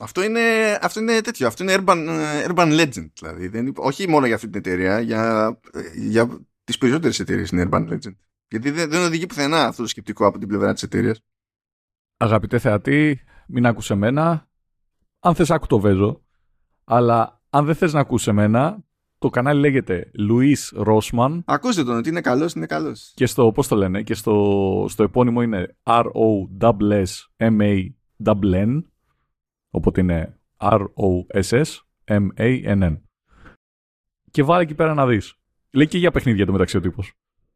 Αυτό 0.00 0.22
είναι, 0.22 0.40
αυτό 0.80 1.00
είναι 1.00 1.20
τέτοιο, 1.20 1.46
αυτό 1.46 1.62
είναι 1.62 1.76
urban, 1.78 2.08
urban 2.48 2.80
legend. 2.80 3.06
Δηλαδή. 3.20 3.48
Δεν, 3.48 3.72
όχι 3.76 4.08
μόνο 4.08 4.26
για 4.26 4.34
αυτή 4.34 4.48
την 4.48 4.58
εταιρεία, 4.58 5.00
για, 5.00 5.52
για 5.96 6.46
τις 6.64 6.78
περισσότερες 6.78 7.20
εταιρείες 7.20 7.50
είναι 7.50 7.68
urban 7.70 7.88
legend. 7.88 8.16
Γιατί 8.48 8.70
δεν, 8.70 8.90
δεν 8.90 9.02
οδηγεί 9.02 9.26
πουθενά 9.26 9.64
αυτό 9.64 9.82
το 9.82 9.88
σκεπτικό 9.88 10.26
από 10.26 10.38
την 10.38 10.48
πλευρά 10.48 10.72
της 10.72 10.82
εταιρείας. 10.82 11.20
Αγαπητέ 12.16 12.58
θεατή, 12.58 13.20
μην 13.48 13.66
άκουσε 13.66 13.92
εμένα. 13.92 14.48
Αν 15.20 15.34
θες 15.34 15.50
άκου 15.50 15.66
το 15.66 15.80
βέζο. 15.80 16.22
Αλλά 16.84 17.42
αν 17.50 17.64
δεν 17.64 17.74
θες 17.74 17.92
να 17.92 18.00
ακούσει 18.00 18.30
εμένα, 18.30 18.84
το 19.18 19.28
κανάλι 19.28 19.60
λέγεται 19.60 20.10
Λουίς 20.14 20.72
Ρόσμαν. 20.76 21.42
Ακούστε 21.46 21.84
τον 21.84 21.96
ότι 21.96 22.08
είναι 22.08 22.20
καλός, 22.20 22.52
είναι 22.52 22.66
καλός. 22.66 23.12
Και 23.14 23.26
στο, 23.26 23.52
πώς 23.52 23.68
το 23.68 23.76
λένε, 23.76 24.02
και 24.02 24.14
στο, 24.14 24.86
στο 24.88 25.02
επώνυμο 25.02 25.42
είναι 25.42 25.76
R-O-S-S-M-A-N. 25.82 26.82
Οπότε 29.70 30.00
είναι 30.00 30.38
R-O-S-S-M-A-N-N. 30.56 31.80
Και 34.30 34.42
βάλε 34.42 34.62
εκεί 34.62 34.74
πέρα 34.74 34.94
να 34.94 35.06
δεις. 35.06 35.34
Λέει 35.70 35.86
και 35.86 35.98
για 35.98 36.10
παιχνίδια 36.10 36.46
το 36.46 36.52
μεταξύ 36.52 36.76
ο 36.76 36.80
τύπος. 36.80 37.12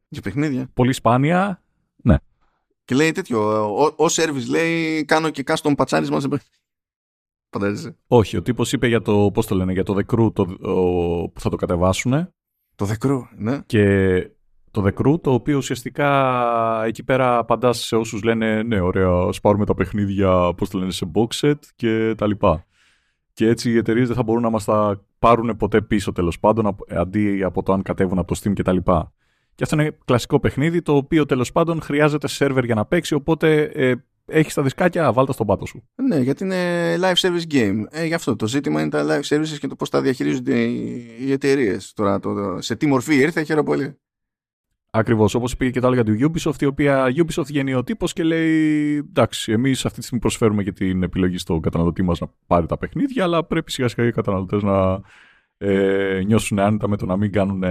Για 0.08 0.22
παιχνίδια. 0.22 0.70
Πολύ 0.74 0.92
σπάνια. 0.92 1.62
Ναι. 1.96 2.16
Και 2.84 2.94
λέει 2.94 3.12
τέτοιο, 3.12 3.64
ο, 3.76 3.84
ο 3.84 4.04
service 4.10 4.46
λέει 4.48 5.04
κάνω 5.04 5.30
και 5.30 5.42
custom 5.46 5.72
πατσάρισμα 5.76 6.20
σε 6.20 6.28
παιχνίδια. 6.28 6.58
Φαντάζεσαι. 7.50 7.96
Όχι, 8.06 8.36
ο 8.36 8.42
τύπος 8.42 8.72
είπε 8.72 8.86
για 8.86 9.02
το, 9.02 9.30
πώς 9.34 9.46
το 9.46 9.54
λένε, 9.54 9.72
για 9.72 9.84
το 9.84 9.96
The 9.96 10.04
Crew 10.14 10.32
το, 10.32 10.42
ο, 10.70 11.28
που 11.28 11.40
θα 11.40 11.50
το 11.50 11.56
κατεβάσουν. 11.56 12.32
Το 12.74 12.88
The 12.88 13.06
Crew, 13.06 13.20
ναι. 13.36 13.60
Και 13.66 14.30
το 14.72 14.84
The 14.86 14.92
Crew, 15.02 15.20
το 15.20 15.32
οποίο 15.32 15.56
ουσιαστικά 15.56 16.84
εκεί 16.84 17.04
πέρα 17.04 17.38
απαντάς 17.38 17.78
σε 17.78 17.96
όσους 17.96 18.22
λένε 18.22 18.62
ναι, 18.62 18.80
ωραία, 18.80 19.32
σπάρουμε 19.32 19.66
τα 19.66 19.74
παιχνίδια, 19.74 20.54
πώς 20.56 20.70
το 20.70 20.78
λένε, 20.78 20.90
σε 20.90 21.10
box 21.14 21.46
set 21.46 21.58
και 21.76 22.14
τα 22.16 22.26
λοιπά. 22.26 22.64
Και 23.32 23.46
έτσι 23.48 23.70
οι 23.70 23.76
εταιρείες 23.76 24.06
δεν 24.06 24.16
θα 24.16 24.22
μπορούν 24.22 24.42
να 24.42 24.50
μας 24.50 24.64
τα 24.64 25.04
πάρουν 25.18 25.56
ποτέ 25.56 25.80
πίσω 25.82 26.12
τέλος 26.12 26.38
πάντων, 26.38 26.76
αντί 26.88 27.42
από 27.42 27.62
το 27.62 27.72
αν 27.72 27.82
κατέβουν 27.82 28.18
από 28.18 28.34
το 28.34 28.40
Steam 28.42 28.52
και 28.52 28.62
τα 28.62 28.72
λοιπά. 28.72 29.12
Και 29.54 29.62
αυτό 29.62 29.80
είναι 29.80 29.98
κλασικό 30.04 30.40
παιχνίδι, 30.40 30.82
το 30.82 30.96
οποίο 30.96 31.26
τέλος 31.26 31.52
πάντων 31.52 31.80
χρειάζεται 31.80 32.28
σερβερ 32.28 32.64
για 32.64 32.74
να 32.74 32.84
παίξει, 32.84 33.14
οπότε 33.14 33.62
ε, 33.62 33.94
έχεις 34.26 34.54
τα 34.54 34.62
δισκάκια, 34.62 35.12
βάλτα 35.12 35.32
στον 35.32 35.46
πάτο 35.46 35.66
σου. 35.66 35.88
Ναι, 35.94 36.16
γιατί 36.16 36.44
είναι 36.44 36.94
live 36.96 37.14
service 37.14 37.54
game. 37.54 37.82
Ε, 37.90 38.04
γι' 38.04 38.14
αυτό 38.14 38.36
το 38.36 38.46
ζήτημα 38.46 38.80
είναι 38.80 38.90
τα 38.90 39.06
live 39.06 39.36
services 39.36 39.58
και 39.60 39.66
το 39.66 39.76
πώς 39.76 39.90
τα 39.90 40.00
διαχειρίζονται 40.00 40.58
οι 41.20 41.32
εταιρείες. 41.32 41.92
Τώρα, 41.92 42.18
το, 42.18 42.56
σε 42.60 42.76
τι 42.76 42.86
μορφή 42.86 43.14
ήρθε, 43.14 43.42
χαίρομαι 43.42 43.66
πολύ. 43.66 43.96
Ακριβώς. 44.94 45.34
Όπως 45.34 45.56
πήγε 45.56 45.70
και 45.70 45.80
το 45.80 45.86
άλλο 45.86 45.94
για 45.94 46.04
το 46.04 46.12
Ubisoft, 46.20 46.62
η 46.62 46.64
οποία 46.64 47.06
Ubisoft 47.16 47.44
βγαίνει 47.46 47.74
ο 47.74 47.84
τύπος 47.84 48.12
και 48.12 48.22
λέει: 48.22 48.96
Εντάξει, 48.96 49.52
εμείς 49.52 49.84
αυτή 49.84 49.98
τη 49.98 50.04
στιγμή 50.04 50.20
προσφέρουμε 50.20 50.62
και 50.62 50.72
την 50.72 51.02
επιλογή 51.02 51.38
στον 51.38 51.60
καταναλωτή 51.60 52.02
μας 52.02 52.20
να 52.20 52.26
πάρει 52.46 52.66
τα 52.66 52.78
παιχνίδια, 52.78 53.24
αλλά 53.24 53.44
πρέπει 53.44 53.70
σιγά 53.70 53.88
σιγά 53.88 54.06
οι 54.06 54.12
καταναλωτές 54.12 54.62
να 54.62 55.00
ε, 55.58 56.22
νιώσουν 56.26 56.58
άνετα 56.58 56.88
με 56.88 56.96
το 56.96 57.06
να 57.06 57.16
μην 57.16 57.32
κάνουν 57.32 57.62